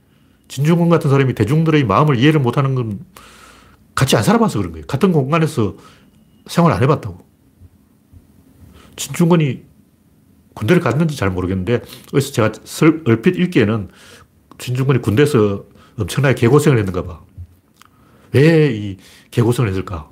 [0.50, 3.00] 진중권 같은 사람이 대중들의 마음을 이해를 못하는 건
[3.96, 4.86] 같이 안 살아봐서 그런 거예요.
[4.88, 5.76] 같은 공간에서
[6.48, 7.18] 생활 안 해봤다고.
[8.96, 9.64] 진중권이
[10.56, 12.52] 군대를 갔는지 잘 모르겠는데, 그래서 제가
[13.06, 13.90] 얼핏 읽기에는
[14.58, 15.64] 진중권이 군대에서
[15.98, 17.22] 엄청나게 개고생을 했는가 봐.
[18.34, 18.98] 왜 이
[19.32, 20.10] 개고생을 했을까?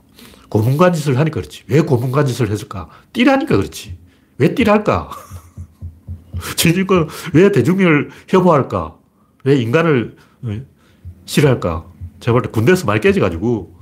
[0.50, 1.64] 고문관 짓을 하니까 그렇지.
[1.68, 2.90] 왜 고문관 짓을 했을까?
[3.14, 3.98] 띠라니까 그렇지.
[4.38, 5.10] 왜 띠랄까?
[6.56, 8.96] 진중권 왜 대중을 혐오할까?
[9.44, 10.17] 왜 인간을 어,
[11.26, 11.86] 싫어할까?
[12.20, 13.80] 제가 볼때 군대에서 많이 깨져가지고,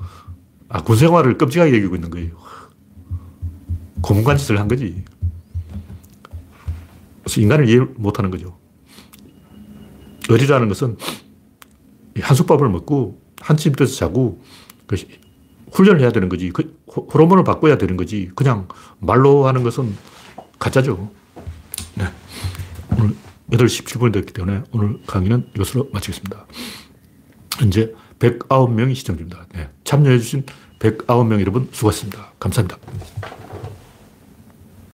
[0.69, 2.35] 아, 군 생활을 끔찍하게 여기고 있는 거예요.
[4.01, 5.03] 고문관 짓을 한 거지.
[7.23, 8.57] 그래서 인간을 이해 못 하는 거죠.
[10.29, 10.97] 의리라는 것은
[12.19, 14.41] 한솥밥을 먹고 한치 밑에서 자고
[14.87, 14.95] 그
[15.71, 16.49] 훈련을 해야 되는 거지.
[16.51, 18.31] 그 호르몬을 바꿔야 되는 거지.
[18.35, 18.67] 그냥
[18.99, 19.95] 말로 하는 것은
[20.59, 21.11] 가짜죠.
[21.95, 22.05] 네.
[23.51, 26.45] 오늘 8시 17분이 됐기 때문에 오늘 강의는 이것으로 마치겠습니다.
[27.59, 29.45] 현재 109명이 시청 중입니다.
[29.53, 29.69] 네.
[29.83, 30.45] 참여해주신
[30.79, 32.33] 109명 여러분 수고하셨습니다.
[32.39, 32.77] 감사합니다.